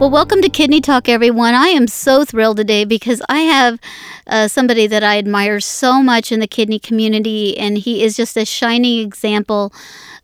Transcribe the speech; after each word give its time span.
Well, 0.00 0.08
welcome 0.08 0.40
to 0.40 0.48
Kidney 0.48 0.80
Talk, 0.80 1.10
everyone. 1.10 1.52
I 1.52 1.66
am 1.66 1.86
so 1.86 2.24
thrilled 2.24 2.56
today 2.56 2.86
because 2.86 3.20
I 3.28 3.40
have 3.40 3.78
uh, 4.26 4.48
somebody 4.48 4.86
that 4.86 5.04
I 5.04 5.18
admire 5.18 5.60
so 5.60 6.02
much 6.02 6.32
in 6.32 6.40
the 6.40 6.46
kidney 6.46 6.78
community, 6.78 7.58
and 7.58 7.76
he 7.76 8.02
is 8.02 8.16
just 8.16 8.34
a 8.38 8.46
shining 8.46 9.00
example 9.00 9.74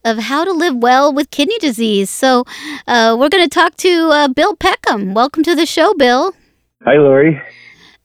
of 0.03 0.17
how 0.17 0.47
to 0.47 0.53
live 0.53 0.77
well 0.77 1.13
with 1.13 1.31
kidney 1.31 1.59
disease. 1.59 2.09
So, 2.09 2.45
uh, 2.87 3.19
we're 3.21 3.29
going 3.29 3.45
to 3.45 3.51
talk 3.51 3.77
to 3.77 4.09
uh, 4.09 4.29
Bill 4.29 4.57
Peckham. 4.57 5.13
Welcome 5.13 5.43
to 5.43 5.55
the 5.55 5.67
show, 5.67 5.93
Bill. 5.93 6.33
Hi, 6.85 6.95
Lori. 6.95 7.39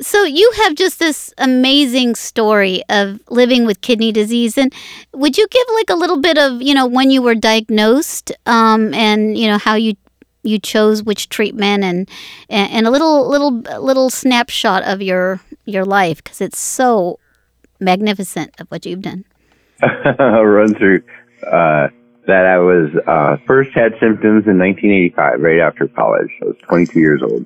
So, 0.01 0.25
you 0.25 0.51
have 0.63 0.75
just 0.75 0.99
this 0.99 1.33
amazing 1.37 2.15
story 2.15 2.83
of 2.89 3.21
living 3.29 3.65
with 3.65 3.79
kidney 3.79 4.11
disease. 4.11 4.57
And 4.57 4.73
would 5.13 5.37
you 5.37 5.47
give 5.47 5.67
like 5.75 5.89
a 5.89 5.95
little 5.95 6.19
bit 6.19 6.37
of, 6.37 6.61
you 6.61 6.73
know, 6.73 6.85
when 6.85 7.11
you 7.11 7.21
were 7.21 7.33
diagnosed 7.33 8.33
um, 8.45 8.93
and, 8.93 9.37
you 9.37 9.47
know, 9.47 9.57
how 9.57 9.75
you 9.75 9.95
you 10.43 10.59
chose 10.59 11.03
which 11.03 11.29
treatment 11.29 11.83
and 11.83 12.09
and 12.49 12.87
a 12.87 12.91
little 12.91 13.29
little 13.29 13.51
little 13.79 14.09
snapshot 14.09 14.83
of 14.83 15.01
your 15.01 15.39
your 15.65 15.85
life 15.85 16.23
because 16.23 16.41
it's 16.41 16.59
so 16.59 17.19
magnificent 17.79 18.53
of 18.59 18.67
what 18.67 18.85
you've 18.85 19.01
done. 19.01 19.25
I'll 19.81 20.45
run 20.45 20.75
through 20.75 21.03
uh, 21.47 21.87
that. 22.27 22.45
I 22.45 22.59
was 22.59 22.89
uh, 23.07 23.37
first 23.47 23.71
had 23.73 23.93
symptoms 23.93 24.45
in 24.47 24.57
1985, 24.59 25.39
right 25.39 25.59
after 25.59 25.87
college. 25.87 26.29
I 26.41 26.45
was 26.45 26.55
22 26.67 26.99
years 26.99 27.21
old. 27.23 27.45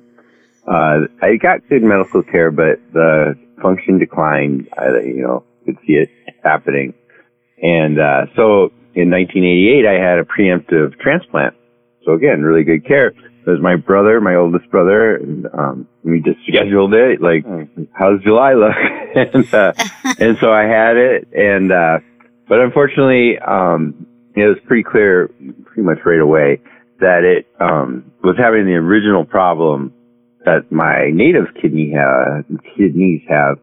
Uh, 0.66 1.06
I 1.22 1.36
got 1.36 1.66
good 1.68 1.82
medical 1.82 2.22
care, 2.22 2.50
but 2.50 2.80
the 2.92 3.34
function 3.62 3.98
declined. 3.98 4.68
I, 4.76 5.00
you 5.00 5.22
know, 5.22 5.44
could 5.64 5.78
see 5.86 5.94
it 5.94 6.10
happening, 6.44 6.94
and 7.62 7.98
uh, 7.98 8.26
so 8.36 8.72
in 8.94 9.10
1988, 9.10 9.86
I 9.86 9.92
had 9.92 10.18
a 10.18 10.24
preemptive 10.24 10.98
transplant 11.00 11.54
so 12.06 12.12
again, 12.14 12.40
really 12.42 12.64
good 12.64 12.86
care. 12.86 13.12
There's 13.44 13.60
my 13.60 13.76
brother, 13.76 14.20
my 14.20 14.36
oldest 14.36 14.70
brother, 14.70 15.16
and 15.16 15.46
um, 15.52 15.88
we 16.02 16.20
just 16.20 16.38
scheduled 16.48 16.94
it. 16.94 17.20
Like, 17.20 17.44
how's 17.92 18.22
July 18.22 18.54
look? 18.54 18.74
and 19.14 19.54
uh, 19.54 19.72
and 20.18 20.38
so 20.38 20.52
I 20.52 20.62
had 20.62 20.96
it, 20.96 21.28
and 21.32 21.70
uh, 21.70 21.98
but 22.48 22.60
unfortunately, 22.60 23.38
um, 23.38 24.06
it 24.34 24.46
was 24.46 24.56
pretty 24.66 24.84
clear, 24.84 25.28
pretty 25.64 25.82
much 25.82 25.98
right 26.04 26.20
away, 26.20 26.60
that 27.00 27.24
it 27.24 27.46
um, 27.60 28.10
was 28.22 28.36
having 28.38 28.66
the 28.66 28.74
original 28.74 29.24
problem 29.24 29.92
that 30.44 30.70
my 30.70 31.10
native 31.12 31.46
kidney 31.60 31.92
ha- 31.96 32.42
kidneys 32.76 33.22
have. 33.28 33.58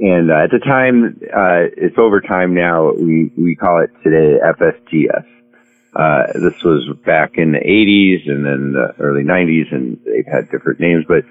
And 0.00 0.30
uh, 0.30 0.44
at 0.44 0.50
the 0.50 0.58
time, 0.58 1.20
uh, 1.32 1.70
it's 1.76 1.96
over 1.98 2.20
time 2.20 2.54
now. 2.54 2.92
We 2.92 3.32
we 3.38 3.54
call 3.54 3.80
it 3.82 3.90
today 4.02 4.38
FSGS. 4.42 5.24
Uh, 5.94 6.26
this 6.34 6.62
was 6.64 6.88
back 7.04 7.38
in 7.38 7.52
the 7.52 7.58
80s 7.58 8.28
and 8.28 8.44
then 8.44 8.72
the 8.72 8.94
early 9.02 9.22
90s, 9.22 9.72
and 9.72 9.98
they've 10.04 10.26
had 10.26 10.50
different 10.50 10.80
names. 10.80 11.04
But 11.06 11.24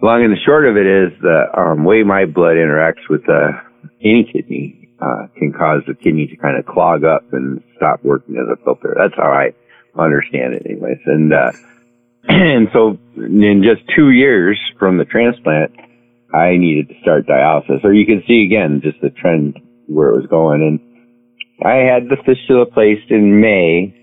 long 0.00 0.22
and 0.22 0.32
the 0.32 0.40
short 0.44 0.66
of 0.66 0.76
it 0.76 0.86
is 0.86 1.12
the 1.20 1.46
um, 1.58 1.84
way 1.84 2.02
my 2.02 2.26
blood 2.26 2.56
interacts 2.56 3.08
with 3.08 3.28
uh, 3.28 3.52
any 4.00 4.24
kidney 4.30 4.88
uh, 5.00 5.26
can 5.36 5.52
cause 5.52 5.82
the 5.86 5.94
kidney 5.94 6.28
to 6.28 6.36
kind 6.36 6.56
of 6.56 6.66
clog 6.66 7.04
up 7.04 7.32
and 7.32 7.62
stop 7.76 8.04
working 8.04 8.36
as 8.36 8.46
a 8.52 8.64
filter. 8.64 8.94
That's 8.96 9.14
how 9.16 9.32
I 9.32 9.50
understand 9.98 10.54
it, 10.54 10.62
anyways. 10.64 10.98
And 11.06 11.32
uh, 11.32 11.52
and 12.28 12.68
so 12.72 12.98
in 13.16 13.64
just 13.64 13.82
two 13.96 14.10
years 14.10 14.58
from 14.78 14.98
the 14.98 15.04
transplant, 15.04 15.72
I 16.32 16.56
needed 16.56 16.88
to 16.88 17.00
start 17.02 17.26
dialysis. 17.26 17.84
Or 17.84 17.92
you 17.92 18.06
can 18.06 18.22
see 18.28 18.44
again 18.44 18.80
just 18.82 19.00
the 19.00 19.10
trend 19.10 19.58
where 19.86 20.10
it 20.10 20.16
was 20.16 20.26
going 20.26 20.62
and 20.62 20.91
I 21.64 21.76
had 21.76 22.08
the 22.08 22.16
fistula 22.24 22.66
placed 22.66 23.10
in 23.10 23.40
May 23.40 23.94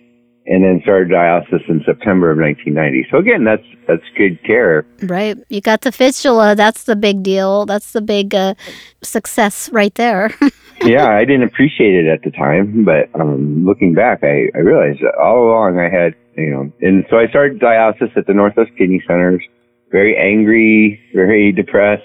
and 0.49 0.63
then 0.63 0.81
started 0.81 1.09
dialysis 1.09 1.67
in 1.69 1.83
September 1.85 2.31
of 2.31 2.39
1990. 2.39 3.07
So 3.11 3.17
again, 3.17 3.43
that's 3.43 3.63
that's 3.87 4.03
good 4.17 4.41
care. 4.43 4.85
Right. 5.03 5.37
You 5.49 5.61
got 5.61 5.81
the 5.81 5.91
fistula. 5.91 6.55
That's 6.55 6.83
the 6.85 6.95
big 6.95 7.23
deal. 7.23 7.65
That's 7.65 7.91
the 7.91 8.01
big 8.01 8.33
uh, 8.33 8.55
success 9.03 9.69
right 9.71 9.93
there. 9.95 10.33
yeah, 10.81 11.09
I 11.09 11.23
didn't 11.25 11.43
appreciate 11.43 11.93
it 11.93 12.07
at 12.07 12.23
the 12.23 12.31
time, 12.31 12.83
but 12.83 13.09
um, 13.19 13.65
looking 13.65 13.93
back, 13.93 14.23
I, 14.23 14.49
I 14.55 14.59
realized 14.59 15.01
that 15.01 15.15
all 15.21 15.49
along 15.49 15.77
I 15.77 15.89
had, 15.89 16.15
you 16.35 16.49
know, 16.49 16.71
and 16.81 17.05
so 17.09 17.17
I 17.17 17.27
started 17.27 17.59
dialysis 17.59 18.15
at 18.17 18.25
the 18.25 18.33
Northwest 18.33 18.71
Kidney 18.77 19.03
Centers. 19.07 19.43
Very 19.91 20.17
angry, 20.17 20.99
very 21.13 21.51
depressed. 21.51 22.03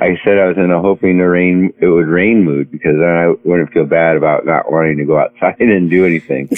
I 0.00 0.18
said 0.24 0.38
I 0.38 0.46
was 0.46 0.56
in 0.56 0.70
a 0.70 0.80
hoping 0.80 1.18
the 1.18 1.28
rain 1.28 1.74
it 1.78 1.86
would 1.86 2.08
rain 2.08 2.42
mood 2.42 2.70
because 2.70 2.96
then 2.98 3.08
I 3.08 3.34
wouldn't 3.44 3.72
feel 3.72 3.84
bad 3.84 4.16
about 4.16 4.46
not 4.46 4.72
wanting 4.72 4.96
to 4.96 5.04
go 5.04 5.18
outside 5.18 5.56
and 5.60 5.90
do 5.90 6.06
anything. 6.06 6.48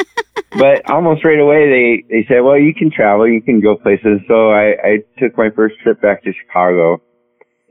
but 0.58 0.88
almost 0.90 1.24
right 1.24 1.38
away 1.38 1.68
they 1.70 2.04
they 2.08 2.26
said, 2.26 2.40
well, 2.40 2.58
you 2.58 2.74
can 2.74 2.90
travel, 2.90 3.28
you 3.28 3.40
can 3.40 3.60
go 3.60 3.76
places. 3.76 4.20
So 4.26 4.50
I 4.50 4.74
I 4.82 4.98
took 5.18 5.38
my 5.38 5.50
first 5.50 5.78
trip 5.80 6.00
back 6.00 6.24
to 6.24 6.32
Chicago, 6.32 7.00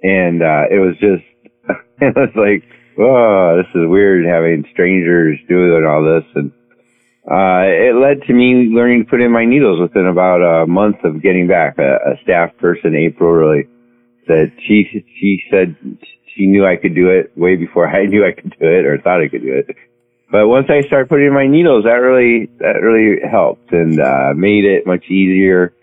and 0.01 0.41
uh, 0.41 0.65
it 0.71 0.79
was 0.79 0.95
just 0.99 1.23
it 2.01 2.15
was 2.15 2.31
like, 2.35 2.63
oh, 2.97 3.57
this 3.57 3.69
is 3.75 3.89
weird 3.89 4.25
having 4.25 4.65
strangers 4.71 5.37
doing 5.47 5.85
all 5.85 6.03
this 6.03 6.25
and. 6.35 6.51
Uh, 7.29 7.61
it 7.67 7.95
led 7.95 8.23
to 8.23 8.33
me 8.33 8.73
learning 8.73 9.03
to 9.03 9.09
put 9.09 9.21
in 9.21 9.31
my 9.31 9.45
needles 9.45 9.79
within 9.79 10.07
about 10.07 10.41
a 10.41 10.65
month 10.65 10.95
of 11.03 11.21
getting 11.21 11.47
back. 11.47 11.77
A, 11.77 11.97
a 12.13 12.17
staff 12.23 12.49
person, 12.57 12.95
April, 12.95 13.29
really 13.29 13.67
that 14.29 14.51
she 14.65 14.85
she 15.19 15.43
said 15.51 15.75
she 16.35 16.45
knew 16.45 16.65
I 16.65 16.77
could 16.77 16.95
do 16.95 17.09
it 17.09 17.37
way 17.37 17.57
before 17.57 17.89
I 17.89 18.05
knew 18.11 18.25
I 18.25 18.31
could 18.31 18.55
do 18.57 18.65
it 18.65 18.85
or 18.85 18.97
thought 19.01 19.21
I 19.21 19.27
could 19.27 19.41
do 19.41 19.53
it. 19.53 19.75
But 20.31 20.47
once 20.47 20.67
I 20.69 20.85
started 20.87 21.09
putting 21.09 21.27
in 21.27 21.33
my 21.33 21.47
needles, 21.47 21.85
that 21.85 21.97
really 21.97 22.45
that 22.59 22.81
really 22.81 23.19
helped 23.27 23.73
and 23.73 23.99
uh, 23.99 24.33
made 24.35 24.63
it 24.63 24.85
much 24.85 25.05
easier. 25.09 25.73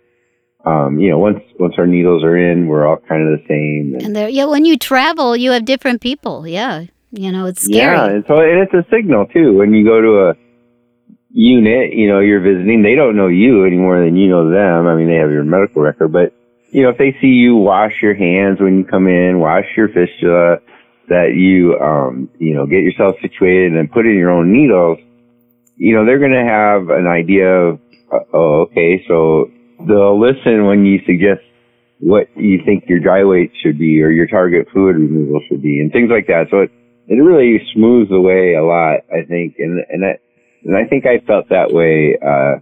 Um, 0.64 0.98
you 0.98 1.10
know, 1.10 1.18
once 1.18 1.42
once 1.58 1.74
our 1.78 1.86
needles 1.86 2.24
are 2.24 2.36
in, 2.36 2.68
we're 2.68 2.86
all 2.86 2.96
kind 2.96 3.22
of 3.22 3.38
the 3.38 3.44
same. 3.48 3.94
And, 3.94 4.02
and 4.02 4.16
there, 4.16 4.28
yeah, 4.28 4.46
when 4.46 4.64
you 4.64 4.78
travel, 4.78 5.36
you 5.36 5.50
have 5.50 5.64
different 5.64 6.00
people. 6.00 6.46
Yeah, 6.46 6.84
you 7.10 7.32
know, 7.32 7.46
it's 7.46 7.62
scary. 7.62 7.96
Yeah, 7.96 8.06
and 8.06 8.24
so 8.28 8.38
and 8.38 8.60
it's 8.62 8.74
a 8.74 8.86
signal 8.90 9.26
too. 9.26 9.54
When 9.54 9.74
you 9.74 9.84
go 9.84 10.00
to 10.00 10.30
a 10.30 10.34
unit, 11.30 11.92
you 11.92 12.08
know, 12.08 12.20
you're 12.20 12.40
visiting. 12.40 12.82
They 12.82 12.94
don't 12.94 13.16
know 13.16 13.26
you 13.26 13.64
any 13.64 13.76
more 13.76 13.98
than 14.04 14.16
you 14.16 14.28
know 14.28 14.48
them. 14.48 14.86
I 14.86 14.94
mean, 14.94 15.08
they 15.08 15.16
have 15.16 15.30
your 15.30 15.44
medical 15.44 15.82
record, 15.82 16.12
but 16.12 16.32
you 16.70 16.82
know, 16.82 16.90
if 16.90 16.98
they 16.98 17.16
see 17.20 17.28
you 17.28 17.56
wash 17.56 18.02
your 18.02 18.14
hands 18.14 18.60
when 18.60 18.78
you 18.78 18.84
come 18.84 19.06
in, 19.06 19.38
wash 19.38 19.64
your 19.76 19.88
fistula, 19.88 20.58
that 21.08 21.34
you, 21.36 21.78
um, 21.78 22.28
you 22.38 22.54
know, 22.54 22.66
get 22.66 22.82
yourself 22.82 23.16
situated 23.22 23.76
and 23.76 23.90
put 23.90 24.06
in 24.06 24.16
your 24.16 24.30
own 24.30 24.52
needles, 24.52 24.98
you 25.76 25.94
know, 25.94 26.04
they're 26.04 26.18
going 26.18 26.32
to 26.32 26.44
have 26.44 26.88
an 26.90 27.06
idea 27.06 27.46
of, 27.46 27.80
uh, 28.12 28.18
oh, 28.32 28.60
okay, 28.62 29.04
so 29.06 29.50
they'll 29.86 30.18
listen 30.18 30.66
when 30.66 30.84
you 30.84 30.98
suggest 31.06 31.42
what 32.00 32.28
you 32.36 32.60
think 32.64 32.84
your 32.88 32.98
dry 32.98 33.24
weight 33.24 33.52
should 33.62 33.78
be 33.78 34.02
or 34.02 34.10
your 34.10 34.26
target 34.26 34.68
fluid 34.72 34.96
removal 34.96 35.40
should 35.48 35.62
be 35.62 35.80
and 35.80 35.92
things 35.92 36.10
like 36.10 36.26
that. 36.26 36.46
So 36.50 36.60
it, 36.60 36.70
it 37.08 37.14
really 37.14 37.64
smooths 37.72 38.10
the 38.10 38.20
way 38.20 38.54
a 38.54 38.64
lot, 38.64 39.00
I 39.12 39.24
think. 39.24 39.56
And, 39.58 39.84
and 39.88 40.02
that, 40.02 40.20
and 40.64 40.76
I 40.76 40.84
think 40.88 41.06
I 41.06 41.24
felt 41.24 41.48
that 41.50 41.72
way, 41.72 42.18
uh, 42.20 42.60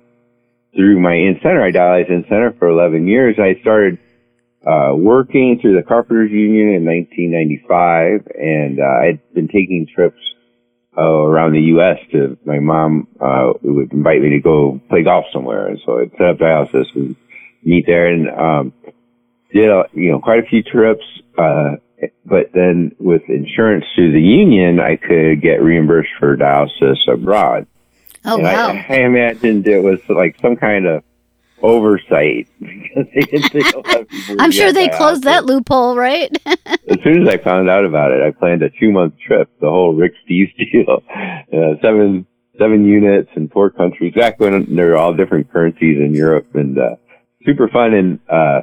through 0.74 1.00
my 1.00 1.14
in-center. 1.14 1.62
I 1.62 1.70
dialyzed 1.70 2.10
in-center 2.10 2.54
for 2.58 2.68
11 2.68 3.06
years. 3.06 3.36
I 3.38 3.60
started 3.60 3.98
uh, 4.66 4.92
working 4.94 5.58
through 5.60 5.76
the 5.76 5.82
Carpenters 5.86 6.30
Union 6.30 6.74
in 6.74 6.84
1995, 6.84 8.26
and 8.34 8.80
uh, 8.80 9.06
I'd 9.06 9.34
been 9.34 9.48
taking 9.48 9.86
trips 9.92 10.18
uh, 10.96 11.02
around 11.02 11.52
the 11.52 11.60
U.S. 11.60 11.98
to 12.12 12.38
my 12.44 12.60
mom 12.60 13.08
uh, 13.20 13.52
would 13.62 13.92
invite 13.92 14.22
me 14.22 14.30
to 14.30 14.40
go 14.40 14.80
play 14.88 15.02
golf 15.02 15.26
somewhere, 15.32 15.66
and 15.66 15.78
so 15.84 16.00
I'd 16.00 16.12
set 16.12 16.28
up 16.28 16.38
dialysis 16.38 16.86
and 16.94 17.16
meet 17.62 17.84
there, 17.86 18.06
and 18.06 18.28
um, 18.30 18.72
did 19.52 19.68
a, 19.68 19.84
you 19.92 20.12
know 20.12 20.20
quite 20.20 20.38
a 20.38 20.46
few 20.46 20.62
trips. 20.62 21.04
Uh, 21.36 21.76
but 22.24 22.50
then 22.54 22.94
with 22.98 23.22
insurance 23.28 23.84
through 23.94 24.12
the 24.12 24.20
union, 24.20 24.78
I 24.80 24.96
could 24.96 25.42
get 25.42 25.62
reimbursed 25.62 26.10
for 26.18 26.36
dialysis 26.36 26.96
abroad. 27.12 27.66
Oh 28.24 28.36
and 28.36 28.42
wow! 28.42 28.68
I, 28.68 28.86
I 28.88 28.96
imagined 29.00 29.66
it 29.66 29.82
was 29.82 30.00
like 30.08 30.36
some 30.40 30.56
kind 30.56 30.86
of 30.86 31.04
oversight 31.62 32.48
because 32.60 33.06
they 33.14 33.20
didn't 33.22 33.50
think 33.50 33.74
a 33.74 33.76
lot 33.78 34.00
of 34.02 34.08
people. 34.08 34.36
I'm 34.38 34.50
sure 34.50 34.72
they 34.72 34.88
closed 34.88 35.24
that 35.24 35.46
loophole, 35.46 35.96
right? 35.96 36.30
as 36.46 36.98
soon 37.02 37.22
as 37.22 37.28
I 37.28 37.38
found 37.38 37.70
out 37.70 37.84
about 37.84 38.12
it, 38.12 38.22
I 38.22 38.30
planned 38.30 38.62
a 38.62 38.70
two 38.70 38.92
month 38.92 39.14
trip, 39.26 39.50
the 39.60 39.68
whole 39.68 39.94
Rick 39.94 40.14
Steves 40.28 40.54
deal, 40.72 41.02
uh, 41.08 41.80
seven 41.82 42.26
seven 42.58 42.86
units 42.86 43.30
in 43.36 43.48
four 43.48 43.70
countries. 43.70 44.14
Back 44.14 44.38
when 44.38 44.74
they're 44.76 44.96
all 44.96 45.14
different 45.14 45.50
currencies 45.50 45.98
in 45.98 46.14
Europe, 46.14 46.46
and 46.54 46.78
uh, 46.78 46.96
super 47.44 47.68
fun. 47.68 47.94
And 47.94 48.20
uh, 48.28 48.62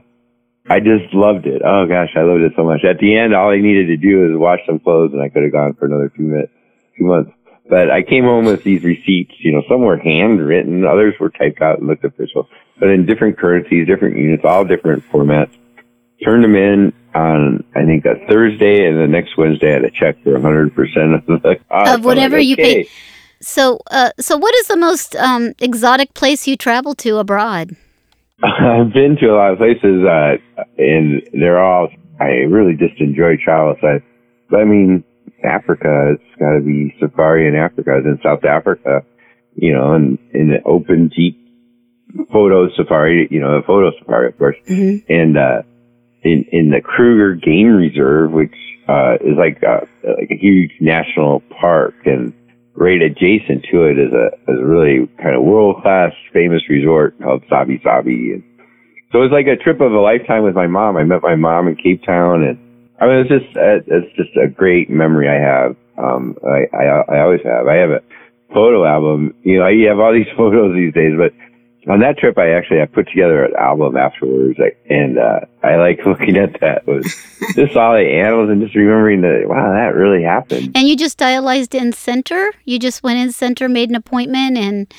I 0.69 0.79
just 0.79 1.13
loved 1.13 1.45
it. 1.47 1.61
Oh 1.65 1.85
gosh, 1.87 2.09
I 2.15 2.21
loved 2.21 2.41
it 2.41 2.53
so 2.55 2.63
much. 2.63 2.83
At 2.83 2.99
the 2.99 3.17
end, 3.17 3.33
all 3.33 3.49
I 3.49 3.59
needed 3.59 3.87
to 3.87 3.97
do 3.97 4.19
was 4.19 4.39
wash 4.39 4.59
some 4.65 4.79
clothes, 4.79 5.11
and 5.13 5.21
I 5.21 5.29
could 5.29 5.43
have 5.43 5.51
gone 5.51 5.73
for 5.73 5.85
another 5.85 6.09
two 6.09 6.23
minutes, 6.23 6.53
two 6.97 7.05
months. 7.05 7.31
But 7.71 7.89
I 7.89 8.03
came 8.03 8.25
home 8.25 8.43
with 8.43 8.65
these 8.65 8.83
receipts. 8.83 9.33
You 9.39 9.53
know, 9.53 9.63
some 9.69 9.79
were 9.79 9.95
handwritten, 9.95 10.85
others 10.85 11.13
were 11.21 11.29
typed 11.29 11.61
out 11.61 11.79
and 11.79 11.87
looked 11.87 12.03
official, 12.03 12.49
but 12.77 12.89
in 12.89 13.05
different 13.05 13.37
currencies, 13.37 13.87
different 13.87 14.17
units, 14.17 14.43
all 14.43 14.65
different 14.65 15.09
formats. 15.09 15.57
Turned 16.21 16.43
them 16.43 16.55
in 16.55 16.91
on 17.15 17.63
I 17.73 17.85
think 17.85 18.03
a 18.05 18.15
Thursday, 18.29 18.85
and 18.85 18.99
the 18.99 19.07
next 19.07 19.37
Wednesday 19.37 19.69
I 19.69 19.73
had 19.75 19.85
a 19.85 19.89
check 19.89 20.21
for 20.21 20.33
100 20.33 20.75
percent 20.75 21.13
of 21.13 21.25
the 21.25 21.59
cost. 21.69 21.91
Of 21.91 22.03
whatever 22.03 22.39
like, 22.39 22.45
you 22.45 22.55
okay. 22.55 22.83
paid. 22.83 22.89
So, 23.39 23.79
uh, 23.89 24.11
so 24.19 24.37
what 24.37 24.53
is 24.55 24.67
the 24.67 24.75
most 24.75 25.15
um, 25.15 25.53
exotic 25.59 26.13
place 26.13 26.49
you 26.49 26.57
travel 26.57 26.93
to 26.95 27.19
abroad? 27.19 27.77
I've 28.43 28.91
been 28.91 29.15
to 29.21 29.27
a 29.27 29.35
lot 29.35 29.51
of 29.53 29.59
places, 29.59 30.03
uh, 30.03 30.35
and 30.77 31.21
they're 31.31 31.63
all, 31.63 31.87
I 32.19 32.25
really 32.49 32.75
just 32.75 32.99
enjoy 32.99 33.37
travel. 33.37 33.77
So 33.79 33.87
I, 33.87 34.03
but 34.49 34.59
I 34.59 34.65
mean, 34.65 35.05
Africa, 35.43 36.15
it's 36.15 36.39
got 36.39 36.53
to 36.53 36.61
be 36.61 36.95
safari 36.99 37.47
in 37.47 37.55
Africa. 37.55 37.91
I 37.91 37.95
was 37.97 38.05
in 38.05 38.19
South 38.23 38.43
Africa, 38.43 39.03
you 39.55 39.73
know, 39.73 39.93
and 39.93 40.17
in 40.33 40.49
the 40.49 40.63
open 40.65 41.11
Jeep 41.15 41.37
photo 42.31 42.69
safari, 42.75 43.27
you 43.31 43.39
know, 43.39 43.55
a 43.55 43.63
photo 43.63 43.91
safari, 43.99 44.27
of 44.29 44.37
course. 44.37 44.57
And, 45.09 45.37
uh, 45.37 45.63
in, 46.23 46.45
in 46.51 46.69
the 46.69 46.81
Kruger 46.81 47.33
Game 47.35 47.75
Reserve, 47.75 48.31
which, 48.31 48.53
uh, 48.87 49.15
is 49.21 49.37
like 49.37 49.63
a, 49.63 49.87
like 50.05 50.29
a 50.31 50.37
huge 50.37 50.71
national 50.79 51.41
park 51.59 51.95
and 52.05 52.33
right 52.75 53.01
adjacent 53.01 53.65
to 53.71 53.83
it 53.83 53.99
is 53.99 54.13
a, 54.13 54.27
is 54.51 54.59
a 54.59 54.65
really 54.65 55.07
kind 55.21 55.35
of 55.35 55.43
world 55.43 55.81
class 55.81 56.11
famous 56.33 56.61
resort 56.69 57.19
called 57.21 57.43
Sabi 57.49 57.79
Sabi. 57.83 58.33
And 58.33 58.43
so 59.11 59.19
it 59.19 59.29
was 59.29 59.31
like 59.31 59.47
a 59.47 59.61
trip 59.61 59.81
of 59.81 59.91
a 59.91 59.99
lifetime 59.99 60.43
with 60.43 60.55
my 60.55 60.67
mom. 60.67 60.97
I 60.97 61.03
met 61.03 61.21
my 61.21 61.35
mom 61.35 61.67
in 61.67 61.75
Cape 61.75 62.03
Town 62.03 62.43
and 62.43 62.57
I 63.01 63.07
mean, 63.07 63.25
it's 63.25 63.29
just, 63.29 63.57
uh, 63.57 63.81
it's 63.87 64.15
just 64.15 64.29
a 64.37 64.47
great 64.47 64.89
memory 64.89 65.27
I 65.27 65.39
have. 65.41 65.75
Um, 65.97 66.37
I, 66.45 66.77
I, 66.77 67.17
I 67.17 67.21
always 67.21 67.41
have. 67.43 67.67
I 67.67 67.75
have 67.75 67.89
a 67.89 68.01
photo 68.53 68.85
album. 68.85 69.33
You 69.43 69.59
know, 69.59 69.67
you 69.67 69.87
have 69.87 69.99
all 69.99 70.13
these 70.13 70.29
photos 70.37 70.75
these 70.75 70.93
days, 70.93 71.13
but 71.17 71.33
on 71.91 71.99
that 72.01 72.19
trip, 72.19 72.37
I 72.37 72.51
actually 72.51 72.81
I 72.81 72.85
put 72.85 73.07
together 73.07 73.43
an 73.43 73.53
album 73.57 73.97
afterwards, 73.97 74.59
like, 74.59 74.77
and 74.89 75.17
uh, 75.17 75.39
I 75.63 75.77
like 75.77 75.99
looking 76.05 76.37
at 76.37 76.59
that. 76.61 76.85
Was 76.85 77.03
just 77.55 77.75
all 77.75 77.93
the 77.93 78.05
animals 78.05 78.51
and 78.51 78.61
just 78.61 78.75
remembering 78.75 79.21
that. 79.21 79.45
Wow, 79.47 79.73
that 79.73 79.95
really 79.95 80.23
happened. 80.23 80.73
And 80.75 80.87
you 80.87 80.95
just 80.95 81.17
dialyzed 81.17 81.73
in 81.73 81.93
center? 81.93 82.51
You 82.65 82.77
just 82.77 83.01
went 83.01 83.19
in 83.19 83.31
center, 83.31 83.67
made 83.67 83.89
an 83.89 83.95
appointment, 83.95 84.57
and 84.57 84.93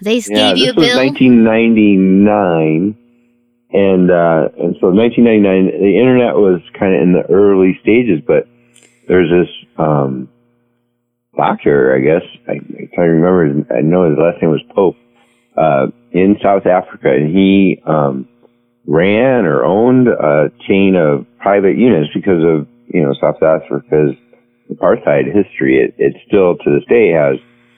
they 0.00 0.22
Yeah, 0.26 0.54
gave 0.54 0.56
you 0.56 0.70
a 0.70 0.74
this 0.74 0.76
was 0.76 0.96
1999, 0.96 2.96
and 3.72 4.10
uh, 4.10 4.48
and 4.58 4.76
so 4.80 4.90
1999, 4.90 5.80
the 5.80 5.98
internet 5.98 6.36
was 6.36 6.60
kind 6.78 6.94
of 6.94 7.02
in 7.02 7.12
the 7.12 7.24
early 7.32 7.78
stages, 7.80 8.20
but 8.26 8.46
there's 9.08 9.30
this 9.30 9.48
um, 9.78 10.28
doctor, 11.36 11.96
I 11.96 12.00
guess 12.00 12.22
I, 12.46 12.52
I 12.52 12.86
can't 12.94 13.08
remember. 13.16 13.74
I 13.74 13.80
know 13.80 14.08
his 14.08 14.18
last 14.18 14.42
name 14.42 14.50
was 14.50 14.62
Pope 14.74 14.96
uh, 15.56 15.86
in 16.12 16.36
South 16.42 16.66
Africa, 16.66 17.08
and 17.08 17.34
he 17.34 17.80
um, 17.86 18.28
ran 18.86 19.46
or 19.46 19.64
owned 19.64 20.08
a 20.08 20.50
chain 20.68 20.94
of 20.94 21.26
private 21.38 21.78
units 21.78 22.12
because 22.14 22.44
of 22.44 22.68
you 22.92 23.02
know 23.02 23.14
South 23.20 23.42
Africa's 23.42 24.16
apartheid 24.70 25.32
history. 25.32 25.78
It, 25.78 25.94
it 25.96 26.16
still 26.26 26.56
to 26.56 26.70
this 26.78 26.84
day 26.88 27.10
has 27.12 27.36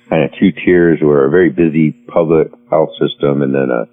kind 0.09 0.25
of 0.25 0.39
two 0.39 0.53
tiers 0.53 0.99
where 1.01 1.25
a 1.25 1.31
very 1.31 1.51
busy 1.51 1.93
public 1.93 2.51
health 2.69 2.91
system 2.99 3.43
and 3.43 3.55
then 3.55 3.71
a, 3.71 3.87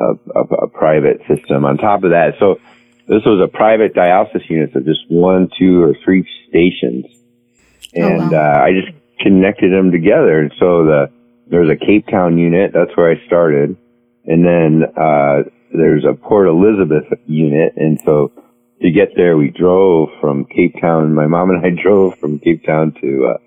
a, 0.00 0.38
a, 0.38 0.42
a 0.64 0.68
private 0.68 1.20
system 1.28 1.64
on 1.64 1.76
top 1.76 2.04
of 2.04 2.10
that. 2.10 2.34
So 2.38 2.60
this 3.06 3.24
was 3.24 3.40
a 3.42 3.48
private 3.48 3.94
dialysis 3.94 4.48
unit 4.48 4.74
of 4.74 4.84
just 4.84 5.00
one, 5.08 5.50
two, 5.58 5.82
or 5.82 5.94
three 6.04 6.26
stations, 6.48 7.06
and 7.94 8.32
wow. 8.32 8.38
uh, 8.38 8.64
I 8.64 8.72
just 8.72 8.96
connected 9.20 9.72
them 9.72 9.90
together. 9.90 10.40
And 10.40 10.52
so 10.58 10.84
the 10.84 11.10
there 11.48 11.60
was 11.60 11.70
a 11.70 11.76
Cape 11.76 12.06
Town 12.06 12.38
unit. 12.38 12.72
That's 12.72 12.96
where 12.96 13.10
I 13.10 13.26
started, 13.26 13.76
and 14.24 14.44
then 14.44 14.84
uh, 14.96 15.42
there's 15.72 16.04
a 16.04 16.14
Port 16.14 16.46
Elizabeth 16.48 17.04
unit. 17.26 17.74
And 17.76 18.00
so 18.04 18.32
to 18.80 18.90
get 18.90 19.16
there, 19.16 19.36
we 19.36 19.50
drove 19.50 20.10
from 20.20 20.44
Cape 20.44 20.80
Town. 20.80 21.14
My 21.14 21.26
mom 21.26 21.50
and 21.50 21.64
I 21.64 21.70
drove 21.82 22.16
from 22.18 22.38
Cape 22.38 22.64
Town 22.64 22.94
to 23.00 23.34
uh, 23.34 23.38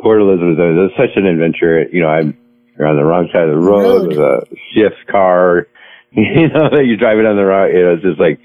Port 0.00 0.20
Elizabeth. 0.20 0.58
It 0.58 0.74
was 0.74 0.90
such 0.96 1.16
an 1.16 1.26
adventure. 1.26 1.84
You 1.88 2.02
know, 2.02 2.08
I'm 2.08 2.36
you're 2.76 2.86
on 2.86 2.96
the 2.96 3.04
wrong 3.04 3.28
side 3.32 3.48
of 3.48 3.50
the 3.50 3.58
road. 3.58 4.02
Road. 4.02 4.10
There's 4.10 4.18
a 4.18 4.56
shift 4.72 5.06
car. 5.08 5.66
You 6.18 6.48
know, 6.48 6.70
that 6.70 6.86
you're 6.86 6.96
driving 6.96 7.26
on 7.26 7.36
the 7.36 7.44
road. 7.44 7.74
You 7.74 7.82
know, 7.82 7.92
it's 7.92 8.02
just 8.02 8.18
like 8.18 8.40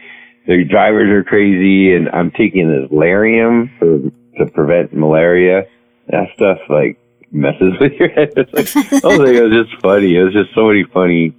the 0.45 0.65
drivers 0.65 1.09
are 1.09 1.23
crazy, 1.23 1.95
and 1.95 2.09
I'm 2.09 2.31
taking 2.31 2.67
this 2.67 2.91
Lariam 2.91 3.71
for 3.79 4.09
to 4.37 4.51
prevent 4.51 4.93
malaria. 4.93 5.63
That 6.07 6.27
stuff 6.35 6.59
like 6.69 6.99
messes 7.31 7.73
with 7.79 7.93
your 7.93 8.09
head. 8.09 8.33
It's 8.35 8.53
like, 8.53 9.03
oh, 9.03 9.23
it 9.23 9.41
was 9.41 9.65
just 9.65 9.81
funny. 9.81 10.15
It 10.15 10.23
was 10.23 10.33
just 10.33 10.53
so 10.53 10.67
many 10.67 10.83
funny, 10.93 11.33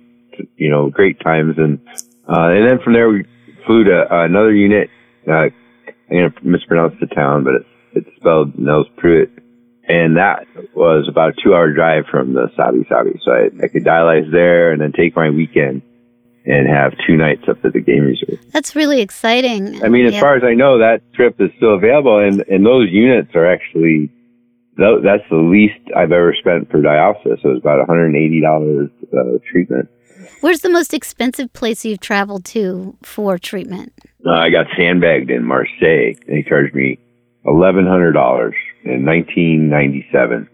you 0.56 0.70
know, 0.70 0.88
great 0.88 1.20
times, 1.20 1.56
and 1.58 1.78
uh, 2.28 2.48
and 2.48 2.66
then 2.66 2.78
from 2.82 2.94
there 2.94 3.08
we 3.08 3.24
flew 3.66 3.84
to 3.84 4.06
uh, 4.10 4.24
another 4.24 4.54
unit. 4.54 4.88
Uh, 5.28 5.50
I'm 5.52 5.52
gonna 6.10 6.34
mispronounce 6.42 6.94
the 7.00 7.06
town, 7.06 7.44
but 7.44 7.54
it's 7.54 7.68
it's 8.06 8.16
spelled 8.16 8.58
Nels 8.58 8.86
Pruitt, 8.96 9.30
and 9.88 10.16
that 10.16 10.46
was 10.74 11.06
about 11.08 11.34
a 11.36 11.42
two-hour 11.42 11.72
drive 11.72 12.06
from 12.10 12.32
the 12.32 12.50
Sabi 12.56 12.86
Sabi. 12.88 13.20
So 13.22 13.30
I, 13.32 13.44
I 13.62 13.68
could 13.68 13.84
dialyze 13.84 14.30
there, 14.32 14.72
and 14.72 14.80
then 14.80 14.92
take 14.92 15.14
my 15.14 15.28
weekend 15.28 15.82
and 16.46 16.68
have 16.68 16.92
two 17.06 17.16
nights 17.16 17.42
up 17.48 17.64
at 17.64 17.72
the 17.72 17.80
game 17.80 18.02
reserve. 18.04 18.38
That's 18.52 18.76
really 18.76 19.00
exciting. 19.00 19.82
I 19.82 19.88
mean, 19.88 20.06
as 20.06 20.14
Yeah. 20.14 20.20
far 20.20 20.36
as 20.36 20.42
I 20.44 20.54
know, 20.54 20.78
that 20.78 21.00
trip 21.14 21.40
is 21.40 21.50
still 21.56 21.74
available, 21.74 22.18
and 22.18 22.44
and 22.48 22.64
those 22.66 22.90
units 22.90 23.34
are 23.34 23.46
actually 23.50 24.10
that's 24.76 25.22
the 25.30 25.36
least 25.36 25.78
I've 25.96 26.10
ever 26.12 26.34
spent 26.38 26.70
for 26.70 26.78
dialysis. 26.80 27.38
It 27.44 27.44
was 27.46 27.58
about 27.58 27.78
one 27.78 27.86
hundred 27.86 28.06
and 28.06 28.16
eighty 28.16 28.40
dollars 28.40 28.90
uh, 29.12 29.38
treatment. 29.50 29.88
Where's 30.40 30.60
the 30.60 30.68
most 30.70 30.92
expensive 30.92 31.52
place 31.52 31.84
you've 31.84 32.00
traveled 32.00 32.44
to 32.46 32.96
for 33.02 33.38
treatment? 33.38 33.92
Uh, 34.26 34.32
I 34.32 34.50
got 34.50 34.66
sandbagged 34.76 35.30
in 35.30 35.44
Marseille. 35.44 36.14
They 36.26 36.42
charged 36.46 36.74
me 36.74 36.98
eleven 37.46 37.86
hundred 37.86 38.12
dollars 38.12 38.54
in 38.84 39.04
nineteen 39.04 39.68
ninety 39.70 40.06
seven, 40.12 40.48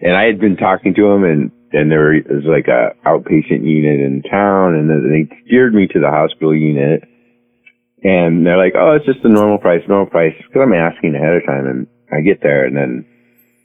and 0.00 0.16
I 0.16 0.24
had 0.24 0.40
been 0.40 0.56
talking 0.56 0.94
to 0.94 1.02
them, 1.08 1.22
and 1.24 1.50
and 1.76 1.92
there 1.92 2.16
was 2.24 2.44
like 2.48 2.68
a 2.68 2.96
outpatient 3.06 3.68
unit 3.68 4.00
in 4.00 4.22
town, 4.22 4.74
and 4.74 4.88
then 4.88 5.10
they 5.12 5.44
steered 5.44 5.74
me 5.74 5.86
to 5.88 6.00
the 6.00 6.08
hospital 6.08 6.56
unit. 6.56 7.04
And 8.02 8.46
they're 8.46 8.56
like, 8.56 8.72
"Oh, 8.74 8.92
it's 8.92 9.04
just 9.04 9.22
the 9.22 9.28
normal 9.28 9.58
price, 9.58 9.82
normal 9.86 10.06
price." 10.06 10.34
Because 10.38 10.62
I'm 10.62 10.72
asking 10.72 11.14
ahead 11.14 11.34
of 11.34 11.44
time, 11.44 11.66
and 11.66 11.86
I 12.10 12.22
get 12.22 12.40
there, 12.40 12.64
and 12.64 12.74
then 12.74 13.04